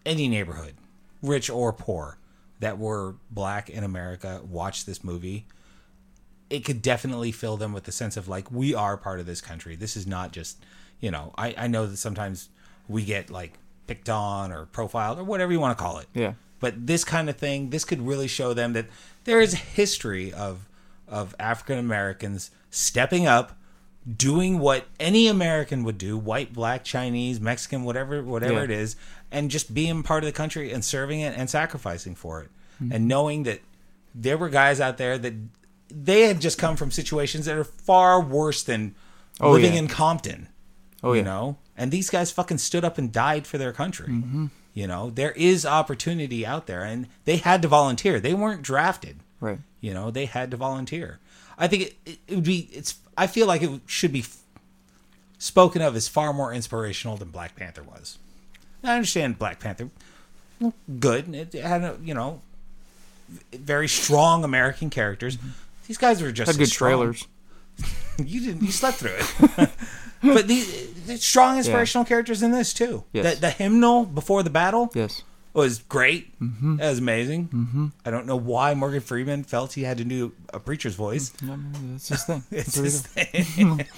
any 0.05 0.27
neighborhood, 0.27 0.75
rich 1.21 1.49
or 1.49 1.71
poor, 1.71 2.17
that 2.59 2.77
were 2.79 3.15
black 3.29 3.69
in 3.69 3.83
America 3.83 4.41
watched 4.43 4.85
this 4.87 5.03
movie, 5.03 5.45
it 6.49 6.65
could 6.65 6.81
definitely 6.81 7.31
fill 7.31 7.55
them 7.55 7.71
with 7.71 7.83
the 7.83 7.91
sense 7.91 8.17
of 8.17 8.27
like, 8.27 8.51
we 8.51 8.73
are 8.73 8.97
part 8.97 9.19
of 9.19 9.25
this 9.27 9.41
country. 9.41 9.75
This 9.75 9.95
is 9.95 10.07
not 10.07 10.31
just, 10.31 10.57
you 10.99 11.11
know, 11.11 11.33
I, 11.37 11.53
I 11.57 11.67
know 11.67 11.85
that 11.85 11.97
sometimes 11.97 12.49
we 12.87 13.05
get 13.05 13.29
like 13.29 13.53
picked 13.87 14.09
on 14.09 14.51
or 14.51 14.65
profiled 14.67 15.17
or 15.19 15.23
whatever 15.23 15.51
you 15.51 15.59
want 15.59 15.77
to 15.77 15.81
call 15.83 15.97
it. 15.97 16.07
Yeah. 16.13 16.33
But 16.59 16.87
this 16.87 17.03
kind 17.03 17.29
of 17.29 17.37
thing, 17.37 17.69
this 17.69 17.85
could 17.85 18.05
really 18.05 18.27
show 18.27 18.53
them 18.53 18.73
that 18.73 18.87
there 19.23 19.39
is 19.41 19.53
a 19.53 19.57
history 19.57 20.31
of 20.33 20.67
of 21.07 21.33
African 21.39 21.77
Americans 21.79 22.51
stepping 22.69 23.25
up, 23.27 23.57
doing 24.17 24.59
what 24.59 24.85
any 24.99 25.27
American 25.27 25.83
would 25.83 25.97
do, 25.97 26.17
white, 26.17 26.51
black, 26.53 26.83
Chinese, 26.83 27.39
Mexican, 27.39 27.83
whatever 27.83 28.21
whatever 28.23 28.53
Yeah. 28.55 28.63
it 28.63 28.71
is, 28.71 28.95
and 29.31 29.49
just 29.51 29.73
being 29.73 30.03
part 30.03 30.23
of 30.23 30.27
the 30.27 30.33
country 30.33 30.71
and 30.71 30.83
serving 30.83 31.19
it 31.21 31.33
and 31.37 31.49
sacrificing 31.49 32.15
for 32.15 32.41
it. 32.41 32.49
Mm-hmm. 32.81 32.91
And 32.93 33.07
knowing 33.07 33.43
that 33.43 33.61
there 34.13 34.37
were 34.37 34.49
guys 34.49 34.79
out 34.79 34.97
there 34.97 35.17
that 35.17 35.33
they 35.89 36.21
had 36.27 36.41
just 36.41 36.57
come 36.57 36.75
from 36.75 36.91
situations 36.91 37.45
that 37.45 37.55
are 37.57 37.63
far 37.63 38.19
worse 38.21 38.63
than 38.63 38.95
Oh, 39.39 39.51
living 39.51 39.73
yeah. 39.73 39.79
in 39.79 39.87
Compton 39.87 40.47
Oh 41.03 41.13
you 41.13 41.19
yeah. 41.19 41.25
know 41.25 41.57
and 41.77 41.91
these 41.91 42.09
guys 42.09 42.31
fucking 42.31 42.57
stood 42.57 42.83
up 42.83 42.97
and 42.97 43.11
died 43.11 43.45
for 43.47 43.57
their 43.57 43.71
country 43.71 44.07
Mm-hmm. 44.09 44.45
you 44.73 44.87
know 44.87 45.09
there 45.11 45.31
is 45.31 45.65
opportunity 45.65 46.45
out 46.45 46.67
there 46.67 46.83
and 46.83 47.07
they 47.25 47.37
had 47.37 47.61
to 47.61 47.67
volunteer 47.67 48.19
they 48.19 48.33
weren't 48.33 48.61
drafted 48.61 49.17
Right. 49.39 49.59
you 49.81 49.93
know 49.93 50.09
they 50.11 50.25
had 50.25 50.49
to 50.51 50.57
volunteer 50.57 51.19
i 51.57 51.67
think 51.67 51.83
it, 52.05 52.19
it, 52.27 52.35
would 52.35 52.43
be 52.43 52.67
it's 52.73 52.95
i 53.17 53.27
feel 53.27 53.45
like 53.47 53.61
it 53.61 53.81
should 53.85 54.11
be 54.11 54.21
f- 54.21 54.37
spoken 55.37 55.81
of 55.81 55.95
as 55.95 56.07
far 56.07 56.33
more 56.33 56.51
inspirational 56.53 57.17
than 57.17 57.29
black 57.29 57.55
panther 57.55 57.83
was 57.83 58.17
i 58.83 58.93
understand 58.95 59.37
black 59.37 59.59
panther 59.59 59.89
good 60.99 61.33
it 61.35 61.53
had 61.53 61.83
a, 61.83 61.97
you 62.03 62.13
know 62.15 62.41
very 63.53 63.87
strong 63.87 64.43
american 64.43 64.89
characters 64.89 65.37
these 65.87 65.97
guys 65.97 66.21
were 66.21 66.31
just 66.31 66.49
Mm-hmm. 66.51 66.59
Had 66.59 66.65
good 66.65 66.71
strong. 66.73 66.89
trailers. 66.91 67.27
You 68.17 68.41
didn't. 68.41 68.63
You 68.63 68.71
slept 68.71 68.97
through 68.97 69.13
it. 69.15 69.69
but 70.23 70.47
the, 70.47 70.61
the 71.05 71.17
strong 71.17 71.57
inspirational 71.57 72.05
characters 72.05 72.41
in 72.43 72.51
this 72.51 72.73
too. 72.73 73.03
Yes. 73.13 73.35
The, 73.35 73.41
the 73.41 73.49
hymnal 73.51 74.05
before 74.05 74.43
the 74.43 74.49
battle 74.49 74.91
Yes. 74.95 75.23
was 75.53 75.79
great. 75.79 76.39
Mm-hmm. 76.39 76.77
That 76.77 76.89
was 76.89 76.99
amazing. 76.99 77.47
Mm-hmm. 77.49 77.87
I 78.05 78.11
don't 78.11 78.25
know 78.25 78.35
why 78.35 78.73
Morgan 78.73 79.01
Freeman 79.01 79.43
felt 79.43 79.73
he 79.73 79.83
had 79.83 79.97
to 79.99 80.03
do 80.03 80.33
a 80.53 80.59
preacher's 80.59 80.95
voice. 80.95 81.31
No, 81.41 81.55
no, 81.55 81.69
that's 81.91 82.09
his 82.09 82.23
thing. 82.23 82.43
It's 82.51 82.75
his 82.75 83.01
thing. 83.01 83.85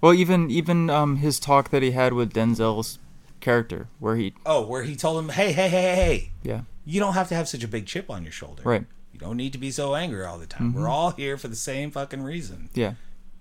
Well, 0.00 0.14
even 0.14 0.48
even 0.48 0.90
um 0.90 1.16
his 1.16 1.40
talk 1.40 1.70
that 1.70 1.82
he 1.82 1.90
had 1.90 2.12
with 2.12 2.32
Denzel's 2.32 3.00
character 3.40 3.88
where 3.98 4.14
he 4.14 4.32
Oh, 4.46 4.64
where 4.64 4.84
he 4.84 4.94
told 4.94 5.18
him, 5.18 5.30
"Hey, 5.30 5.50
hey, 5.52 5.68
hey, 5.68 5.82
hey, 5.82 5.94
hey, 5.96 6.30
yeah 6.44 6.60
you 6.84 7.00
don't 7.00 7.14
have 7.14 7.28
to 7.28 7.34
have 7.34 7.48
such 7.48 7.62
a 7.64 7.68
big 7.68 7.84
chip 7.86 8.08
on 8.08 8.22
your 8.22 8.30
shoulder. 8.32 8.62
right 8.64 8.84
You 9.12 9.18
don't 9.18 9.36
need 9.36 9.52
to 9.52 9.58
be 9.58 9.70
so 9.72 9.94
angry 9.96 10.24
all 10.24 10.38
the 10.38 10.46
time. 10.46 10.72
We're 10.72 10.88
all 10.88 11.10
here 11.10 11.36
for 11.36 11.48
the 11.48 11.56
same 11.56 11.90
fucking 11.90 12.22
reason. 12.22 12.70
yeah 12.74 12.94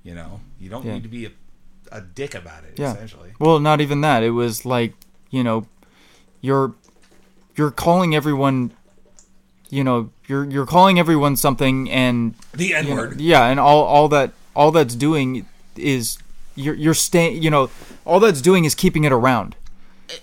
You 0.03 0.15
know, 0.15 0.41
you 0.59 0.67
don't 0.69 0.83
Yeah. 0.83 0.95
need 0.95 1.03
to 1.03 1.09
be 1.09 1.25
a, 1.27 1.31
a 1.91 2.01
dick 2.01 2.35
about 2.35 2.63
it. 2.63 2.73
Yeah. 2.77 2.93
Essentially, 2.93 3.31
Well, 3.39 3.59
not 3.59 3.81
even 3.81 4.01
that. 4.01 4.23
It 4.23 4.31
was 4.31 4.65
like, 4.65 4.93
you 5.29 5.43
know, 5.43 5.67
you're 6.41 6.73
you're 7.55 7.71
calling 7.71 8.15
everyone 8.15 8.71
you 9.69 9.83
know, 9.83 10.09
you're 10.27 10.45
you're 10.45 10.65
calling 10.65 10.97
everyone 10.97 11.35
something 11.35 11.89
and 11.91 12.35
the 12.53 12.73
N 12.73 12.87
you 12.87 12.95
know, 12.95 13.01
word. 13.01 13.19
yeah, 13.21 13.47
and 13.47 13.59
all 13.59 13.83
all 13.83 14.07
that 14.09 14.31
all 14.55 14.71
that's 14.71 14.95
doing 14.95 15.45
is 15.75 16.17
you're 16.55 16.75
you're 16.75 16.93
staying, 16.93 17.43
you 17.43 17.49
know, 17.49 17.69
all 18.05 18.19
that's 18.19 18.41
doing 18.41 18.63
is 18.65 18.73
keeping 18.75 19.03
it 19.03 19.11
around. 19.11 19.55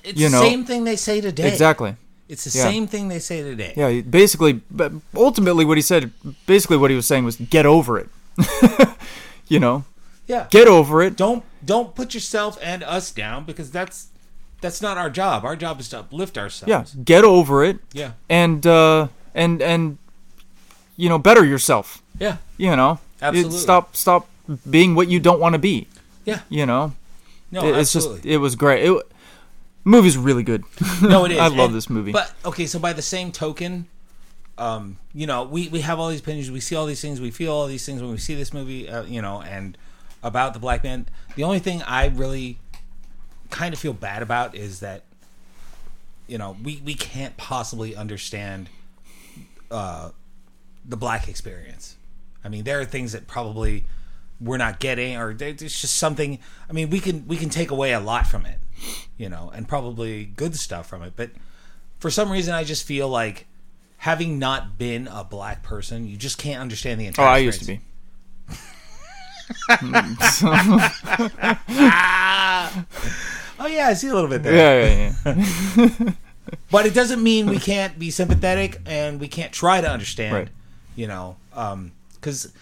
It's 0.02 0.18
you 0.18 0.30
the 0.30 0.38
same 0.38 0.64
thing 0.64 0.84
they 0.84 0.96
say 0.96 1.20
today. 1.20 1.46
Exactly. 1.48 1.96
It's 2.26 2.44
the 2.44 2.58
Yeah. 2.58 2.64
same 2.64 2.86
thing 2.86 3.08
they 3.08 3.18
say 3.18 3.42
today. 3.42 3.74
Yeah, 3.76 4.00
basically 4.00 4.62
but 4.70 4.92
ultimately 5.14 5.66
what 5.66 5.76
he 5.76 5.82
said 5.82 6.10
basically 6.46 6.78
what 6.78 6.88
he 6.90 6.96
was 6.96 7.06
saying 7.06 7.24
was 7.26 7.36
get 7.36 7.66
over 7.66 7.98
it. 7.98 8.08
you 9.48 9.60
know, 9.60 9.84
Yeah. 10.26 10.46
get 10.50 10.68
over 10.68 11.02
it. 11.02 11.16
Don't 11.16 11.44
don't 11.64 11.94
put 11.94 12.14
yourself 12.14 12.58
and 12.62 12.82
us 12.82 13.10
down 13.10 13.44
because 13.44 13.70
that's 13.70 14.08
that's 14.60 14.80
not 14.80 14.96
our 14.96 15.10
job. 15.10 15.44
Our 15.44 15.56
job 15.56 15.78
is 15.80 15.88
to 15.90 15.98
uplift 16.00 16.38
ourselves. 16.38 16.68
Yeah, 16.94 17.02
get 17.04 17.24
over 17.24 17.62
it 17.64 17.78
Yeah. 17.92 18.12
and 18.28 18.66
uh 18.66 19.08
and 19.34 19.60
and 19.62 19.98
you 20.96 21.08
know, 21.08 21.18
better 21.18 21.44
yourself. 21.44 22.02
Yeah. 22.20 22.36
you 22.56 22.74
know 22.76 22.92
It- 23.20 23.24
Absolutely. 23.24 23.58
stop 23.58 23.96
stop 23.96 24.28
being 24.70 24.94
what 24.94 25.08
you 25.08 25.18
don't 25.20 25.40
want 25.40 25.54
to 25.54 25.58
be 25.58 25.88
Yeah. 26.24 26.40
you 26.48 26.64
know 26.66 26.92
No, 27.50 27.64
It- 27.64 27.76
it's 27.78 27.96
absolutely. 27.96 28.16
just 28.22 28.26
it 28.26 28.38
was 28.38 28.54
great 28.56 28.84
it, 28.84 29.02
movie's 29.84 30.16
really 30.16 30.42
good 30.44 30.62
no, 31.02 31.24
it 31.24 31.32
is. 31.32 31.38
i 31.46 31.48
love 31.48 31.70
And- 31.70 31.74
this 31.74 31.90
movie 31.90 32.12
But 32.12 32.32
okay, 32.44 32.66
so 32.66 32.78
by 32.78 32.92
the 32.92 33.02
same 33.02 33.32
token, 33.32 33.86
um, 34.56 34.98
you 35.12 35.26
know, 35.26 35.42
we 35.42 35.68
we 35.68 35.80
have 35.80 35.98
all 35.98 36.08
these 36.10 36.20
opinions, 36.20 36.50
we 36.50 36.60
see 36.60 36.76
all 36.76 36.86
these 36.86 37.00
things, 37.00 37.20
we 37.20 37.32
feel 37.32 37.52
all 37.52 37.66
these 37.66 37.84
things 37.84 38.00
when 38.00 38.12
we 38.12 38.18
see 38.18 38.34
this 38.36 38.52
movie, 38.54 38.88
uh, 38.88 39.02
you 39.02 39.20
know, 39.20 39.42
and 39.42 39.76
about 40.24 40.54
the 40.54 40.58
black 40.58 40.82
man. 40.82 41.06
The 41.36 41.44
only 41.44 41.60
thing 41.60 41.82
I 41.82 42.06
really 42.06 42.58
kind 43.50 43.72
of 43.72 43.78
feel 43.78 43.92
bad 43.92 44.22
about 44.22 44.56
is 44.56 44.80
that 44.80 45.02
you 46.26 46.38
know 46.38 46.56
we 46.64 46.82
we 46.84 46.94
can't 46.94 47.36
possibly 47.36 47.94
understand 47.94 48.68
uh, 49.70 50.10
the 50.84 50.96
black 50.96 51.28
experience. 51.28 51.96
I 52.42 52.48
mean, 52.48 52.64
there 52.64 52.80
are 52.80 52.84
things 52.84 53.12
that 53.12 53.26
probably 53.26 53.84
we're 54.40 54.56
not 54.56 54.80
getting, 54.80 55.16
or 55.16 55.34
there's 55.34 55.58
just 55.58 55.96
something. 55.96 56.38
I 56.68 56.72
mean, 56.72 56.90
we 56.90 56.98
can 56.98 57.28
we 57.28 57.36
can 57.36 57.50
take 57.50 57.70
away 57.70 57.92
a 57.92 58.00
lot 58.00 58.26
from 58.26 58.46
it, 58.46 58.58
you 59.16 59.28
know, 59.28 59.52
and 59.54 59.68
probably 59.68 60.24
good 60.24 60.56
stuff 60.56 60.88
from 60.88 61.02
it. 61.02 61.12
But 61.14 61.30
for 61.98 62.10
some 62.10 62.32
reason, 62.32 62.54
I 62.54 62.64
just 62.64 62.86
feel 62.86 63.08
like 63.08 63.46
having 63.98 64.38
not 64.38 64.78
been 64.78 65.06
a 65.08 65.24
black 65.24 65.62
person, 65.62 66.06
you 66.06 66.16
just 66.16 66.38
can't 66.38 66.60
understand 66.60 67.00
the 67.00 67.06
entire. 67.06 67.26
oh 67.26 67.30
i 67.30 67.38
used 67.38 67.60
to 67.60 67.66
be 67.66 67.80
Oh 73.56 73.66
yeah, 73.68 73.86
I 73.88 73.94
see 73.94 74.08
a 74.08 74.14
little 74.14 74.28
bit 74.28 74.42
there. 74.42 74.54
yeah 74.54 75.12
yeah 75.24 75.34
yeah 75.96 76.10
but 76.70 76.86
it 76.86 76.92
doesn't 76.94 77.22
mean 77.22 77.46
we 77.46 77.58
can't 77.58 77.98
be 77.98 78.10
sympathetic 78.10 78.80
and 78.84 79.20
we 79.20 79.28
can't 79.28 79.52
try 79.52 79.80
to 79.80 79.88
understand 79.90 80.34
Right. 80.34 80.48
you 80.96 81.06
know 81.06 81.36
because 82.14 82.52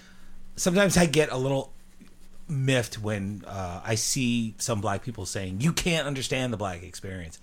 sometimes 0.57 0.97
i 0.97 1.07
get 1.07 1.33
a 1.33 1.37
little 1.37 1.73
miffed 2.49 2.99
when 3.01 3.43
uh, 3.47 3.81
i 3.85 3.95
see 3.97 4.55
some 4.59 4.81
black 4.81 5.03
people 5.03 5.27
saying 5.27 5.61
you 5.61 5.73
can't 5.73 6.07
understand 6.07 6.53
the 6.53 6.57
black 6.57 6.83
experience 6.85 7.41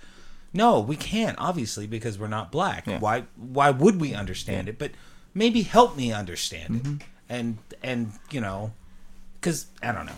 no 0.53 0.79
we 0.79 0.95
can't 0.95 1.35
obviously 1.39 1.85
because 1.87 2.17
we're 2.17 2.27
not 2.27 2.51
black 2.51 2.85
Yeah. 2.87 2.99
why 2.99 3.23
why 3.35 3.69
would 3.71 3.99
we 3.99 4.13
understand 4.13 4.69
it 4.69 4.77
but 4.79 4.91
maybe 5.33 5.63
help 5.63 5.97
me 5.97 6.13
understand 6.13 6.75
Mm-hmm. 6.83 6.93
it 6.95 7.01
and 7.27 7.57
and 7.83 8.11
you 8.31 8.39
know 8.41 8.71
because 9.39 9.67
i 9.81 9.91
don't 9.91 10.05
know 10.05 10.11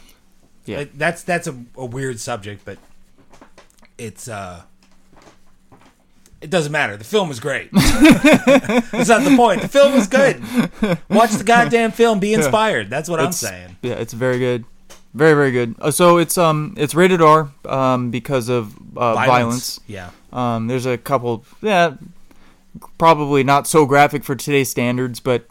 yeah 0.65 0.85
that's 0.93 1.23
that's 1.23 1.47
a, 1.47 1.55
a 1.75 1.85
weird 1.85 2.19
subject, 2.19 2.63
but 2.65 2.77
it's 3.97 4.27
uh 4.27 4.61
it 6.39 6.49
doesn't 6.49 6.71
matter. 6.71 6.97
The 6.97 7.03
film 7.03 7.29
was 7.29 7.39
great. 7.39 7.71
That's 7.73 9.09
not 9.09 9.23
the 9.23 9.35
point. 9.37 9.61
The 9.61 9.67
film 9.67 9.93
was 9.93 10.07
good. 10.07 10.41
Watch 11.07 11.33
the 11.33 11.43
goddamn 11.45 11.91
film, 11.91 12.19
be 12.19 12.33
inspired. 12.33 12.89
That's 12.89 13.07
what 13.07 13.19
I'm 13.19 13.31
saying. 13.31 13.77
yeah 13.83 13.93
it's 13.93 14.13
very 14.13 14.39
good 14.39 14.65
very 15.13 15.33
very 15.33 15.51
good 15.51 15.75
uh, 15.81 15.91
so 15.91 16.17
it's 16.17 16.37
um 16.37 16.73
it's 16.77 16.95
rated 16.95 17.21
r 17.21 17.51
um 17.65 18.11
because 18.11 18.47
of 18.49 18.73
uh, 18.97 19.13
violence. 19.13 19.79
Yeah. 19.85 20.09
um 20.31 20.67
there's 20.67 20.85
a 20.85 20.97
couple 20.97 21.43
yeah 21.61 21.95
probably 22.97 23.43
not 23.43 23.67
so 23.67 23.85
graphic 23.85 24.23
for 24.23 24.35
today's 24.35 24.69
standards 24.71 25.19
but 25.19 25.45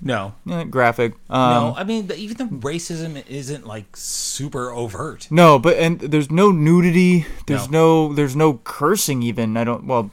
No. 0.00 0.34
eh, 0.50 0.64
graphic 0.64 1.12
um 1.28 1.50
no. 1.50 1.74
I 1.76 1.84
mean, 1.84 2.06
the, 2.06 2.16
even 2.16 2.36
the 2.36 2.44
racism 2.44 3.22
isn't 3.28 3.66
like 3.66 3.96
super 3.96 4.70
overt. 4.70 5.28
No, 5.30 5.58
but 5.58 5.76
and 5.76 6.00
there's 6.00 6.30
no 6.30 6.50
nudity. 6.50 7.26
There's 7.46 7.68
no, 7.70 8.12
there's 8.14 8.34
no 8.36 8.60
cursing 8.64 9.22
even. 9.22 9.56
I 9.56 9.64
don't. 9.64 9.86
Well, 9.86 10.10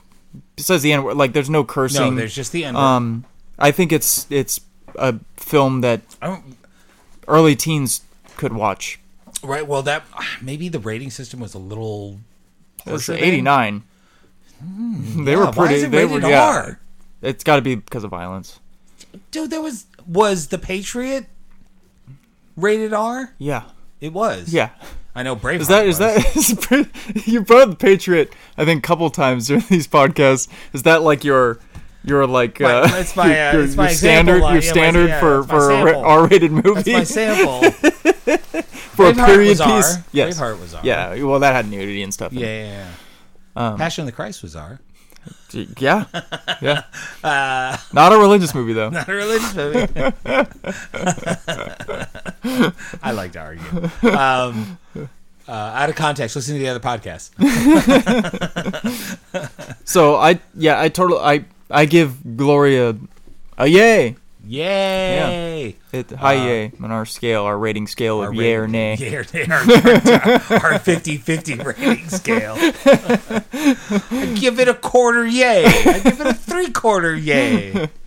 besides 0.56 0.84
the 0.84 0.92
end, 0.94 1.04
like 1.18 1.34
there's 1.34 1.50
no 1.50 1.64
cursing. 1.64 2.16
No, 2.16 2.20
there's 2.20 2.36
just 2.36 2.52
the 2.52 2.66
end. 2.66 2.76
um, 2.78 3.26
I 3.60 3.72
think 3.72 3.92
it's 3.92 4.28
it's 4.30 4.60
a 4.96 5.16
film 5.38 5.82
that 5.82 6.02
I 6.22 6.28
don't, 6.28 6.58
early 7.28 7.56
teens 7.56 8.02
could 8.36 8.54
watch. 8.54 9.00
right. 9.44 9.66
Well, 9.68 9.82
that 9.84 10.04
maybe 10.42 10.68
the 10.70 10.80
rating 10.80 11.10
system 11.12 11.40
was 11.40 11.54
a 11.54 11.60
little. 11.60 12.20
It's 12.86 13.08
then. 13.08 13.18
89. 13.20 13.84
they 14.62 15.32
Yeah, 15.32 15.38
were 15.38 15.52
pretty. 15.52 15.86
they 15.86 16.06
were 16.06 16.20
yeah. 16.20 16.44
R? 16.44 16.80
It's 17.22 17.44
got 17.44 17.56
to 17.58 17.62
be 17.62 17.76
because 17.76 18.04
of 18.04 18.10
violence. 18.12 18.60
Dude, 19.32 19.50
there 19.52 19.62
was 19.62 19.86
was 20.08 20.48
the 20.48 20.58
Patriot 20.58 21.26
rated 22.56 22.94
R? 22.94 23.34
Yeah. 23.38 23.64
It 24.02 24.14
was. 24.14 24.54
Yeah. 24.54 24.70
I 25.16 25.24
know 25.24 25.36
Braveheart. 25.36 25.60
Is 25.62 25.68
that 25.68 25.88
is 25.88 25.98
that 26.00 26.36
is 27.16 27.28
you 27.28 27.42
brought 27.42 27.70
the 27.70 27.76
Patriot? 27.76 28.34
I 28.58 28.66
think 28.66 28.84
a 28.84 28.88
couple 28.88 29.10
times 29.10 29.48
during 29.48 29.64
these 29.70 29.88
podcasts. 29.88 30.48
Is 30.74 30.84
that 30.84 31.04
like 31.04 31.24
your 31.24 31.60
your 32.04 32.26
like 32.28 32.60
My- 32.60 32.74
uh, 32.82 32.88
it's 32.96 33.16
my, 33.16 33.24
uh, 33.50 33.52
your, 33.54 33.64
it's 33.64 33.76
your 33.76 33.84
my 33.86 33.90
example 33.92 33.96
standard 34.34 34.42
line. 34.42 34.54
your 34.56 34.64
Yeah, 34.64 34.72
standard 34.72 35.08
yeah, 35.10 35.20
for 35.20 35.44
for 35.44 35.72
a 35.72 35.76
sample. 35.86 36.04
R-rated 36.04 36.52
movie 36.52 36.74
That's 36.74 36.88
my 36.88 37.04
sample. 37.04 37.72
for 38.94 39.08
a 39.10 39.14
period 39.14 39.62
R. 39.62 39.78
piece? 39.78 39.98
Yes. 40.12 40.38
Braveheart 40.40 40.60
was 40.60 40.74
R. 40.74 40.82
Yeah. 40.84 41.24
Well, 41.24 41.40
that 41.40 41.54
had 41.56 41.70
nudity 41.70 42.02
and 42.04 42.14
stuff. 42.14 42.34
in 42.34 42.40
Yeah, 42.40 42.48
yeah, 42.48 42.66
yeah. 42.66 42.88
Um, 43.56 43.78
Passion 43.78 44.02
of 44.02 44.06
the 44.08 44.12
Christ 44.12 44.42
was 44.42 44.56
R. 44.56 44.80
Yeah. 45.78 46.06
Yeah. 46.62 46.84
Uh, 47.24 47.78
Not 47.94 48.12
a 48.14 48.18
religious 48.18 48.54
movie 48.56 48.74
though. 48.74 48.90
not 48.90 49.08
a 49.10 49.14
religious 49.14 49.54
movie. 49.56 49.86
I 53.04 53.12
like 53.12 53.34
to 53.34 53.40
argue. 53.40 53.90
Um, 54.10 54.78
uh, 55.48 55.52
out 55.52 55.90
of 55.90 55.96
context, 55.96 56.36
listen 56.38 56.56
to 56.56 56.60
the 56.60 56.70
other 56.70 56.80
podcast. 56.80 57.32
So 59.86 60.16
I 60.16 60.40
yeah 60.56 60.80
I 60.80 60.88
totally 60.90 61.20
I 61.20 61.44
I 61.70 61.86
give 61.86 62.38
Gloria 62.38 62.96
a 63.58 63.68
yay. 63.68 64.16
Yay! 64.46 65.76
It, 65.94 66.12
high 66.12 66.38
Uh, 66.38 66.46
yay 66.46 66.72
on 66.82 66.92
our 66.92 67.06
scale, 67.06 67.44
our 67.44 67.58
rating 67.58 67.88
scale 67.88 68.22
of 68.22 68.28
Our 68.30 68.34
yay 68.34 68.56
or 68.56 68.68
nay. 68.68 68.96
Yay 69.00 69.16
or 69.16 69.26
nay. 69.34 69.46
Our, 69.50 69.58
our 69.58 70.80
50-50 70.80 71.64
rating 71.64 72.10
scale. 72.10 72.56
I 72.60 74.34
give 74.40 74.60
it 74.60 74.68
a 74.68 74.74
quarter 74.74 75.26
yay. 75.26 75.66
I 75.66 76.00
give 76.00 76.20
it 76.20 76.28
a 76.28 76.34
three 76.34 76.72
quarter 76.72 77.16
yay. 77.16 77.90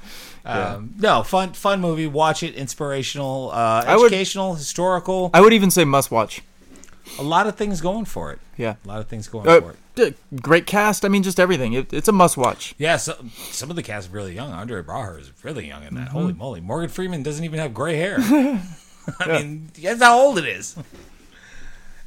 Um, 0.48 0.94
no, 1.00 1.24
fun 1.24 1.54
fun 1.54 1.80
movie. 1.80 2.06
Watch 2.06 2.44
it. 2.44 2.54
Inspirational, 2.54 3.50
uh, 3.52 3.82
I 3.84 3.96
would- 3.96 4.12
educational, 4.12 4.54
historical. 4.54 5.28
I 5.34 5.40
would 5.40 5.52
even 5.52 5.72
say 5.72 5.84
must 5.84 6.12
watch. 6.12 6.40
A 7.18 7.22
lot 7.22 7.46
of 7.46 7.56
things 7.56 7.80
going 7.80 8.04
for 8.04 8.32
it. 8.32 8.38
Yeah. 8.56 8.74
A 8.84 8.88
lot 8.88 9.00
of 9.00 9.08
things 9.08 9.28
going 9.28 9.48
Uh, 9.48 9.60
for 9.60 9.76
it. 10.02 10.16
great 10.42 10.66
cast. 10.66 11.04
I 11.04 11.08
mean, 11.08 11.22
just 11.22 11.40
everything. 11.40 11.72
It, 11.72 11.92
it's 11.92 12.08
a 12.08 12.12
must 12.12 12.36
watch. 12.36 12.74
Yeah, 12.78 12.96
so, 12.96 13.14
some 13.50 13.70
of 13.70 13.76
the 13.76 13.82
cast 13.82 14.10
really 14.10 14.34
young. 14.34 14.52
Andre 14.52 14.82
Braugher 14.82 15.20
is 15.20 15.32
really 15.42 15.66
young 15.66 15.82
in 15.84 15.94
that. 15.94 16.08
Mm-hmm. 16.08 16.18
Holy 16.18 16.32
moly. 16.32 16.60
Morgan 16.60 16.90
Freeman 16.90 17.22
doesn't 17.22 17.44
even 17.44 17.58
have 17.58 17.72
gray 17.72 17.96
hair. 17.96 18.16
I 19.20 19.26
mean, 19.28 19.70
that's 19.80 20.02
how 20.02 20.18
old 20.18 20.38
it 20.38 20.46
is. 20.46 20.76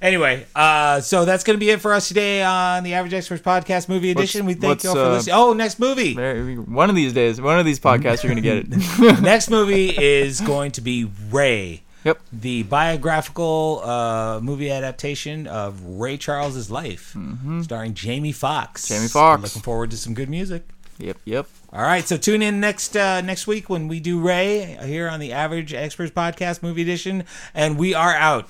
Anyway, 0.01 0.45
uh, 0.55 1.01
so 1.01 1.25
that's 1.25 1.43
going 1.43 1.55
to 1.55 1.59
be 1.59 1.69
it 1.71 1.81
for 1.81 1.93
us 1.93 2.07
today 2.07 2.41
on 2.41 2.83
the 2.83 2.93
Average 2.93 3.13
Experts 3.13 3.41
Podcast 3.41 3.89
Movie 3.89 4.11
Edition. 4.11 4.45
we 4.45 4.53
thank 4.53 4.83
you 4.83 4.89
all 4.89 4.95
for 4.95 5.01
uh, 5.01 5.13
listening. 5.13 5.35
Oh, 5.35 5.51
next 5.51 5.77
movie. 5.77 6.15
One 6.55 6.89
of 6.89 6.95
these 6.95 7.11
days, 7.11 7.41
one 7.41 7.59
of 7.59 7.65
these 7.65 7.81
podcasts, 7.81 8.23
you're 8.23 8.29
gonna 8.31 8.39
get 8.39 8.57
it. 8.59 9.21
next 9.21 9.49
movie 9.49 9.89
is 9.89 10.39
going 10.39 10.71
to 10.73 10.81
be 10.81 11.09
Ray. 11.31 11.81
Yep. 12.03 12.21
The 12.31 12.63
biographical 12.63 13.81
uh, 13.83 14.39
movie 14.41 14.71
adaptation 14.71 15.47
of 15.47 15.83
Ray 15.83 16.17
Charles's 16.17 16.71
life, 16.71 17.15
starring 17.61 17.93
Jamie 17.93 18.31
Foxx. 18.31 18.85
Mm-hmm. 18.85 18.93
Jamie 18.93 19.07
Foxx. 19.07 19.43
Looking 19.43 19.61
forward 19.61 19.91
to 19.91 19.97
some 19.97 20.13
good 20.13 20.29
music. 20.29 20.63
Yep. 20.97 21.17
Yep. 21.25 21.47
All 21.71 21.83
right, 21.83 22.05
so 22.05 22.17
tune 22.17 22.41
in 22.41 22.59
next 22.59 22.97
uh, 22.97 23.21
next 23.21 23.45
week 23.45 23.69
when 23.69 23.87
we 23.87 23.99
do 23.99 24.19
Ray 24.19 24.77
here 24.83 25.07
on 25.07 25.19
the 25.19 25.31
Average 25.33 25.71
Experts 25.73 26.11
Podcast 26.11 26.63
Movie 26.63 26.81
Edition, 26.81 27.25
and 27.53 27.77
we 27.77 27.93
are 27.93 28.13
out. 28.13 28.47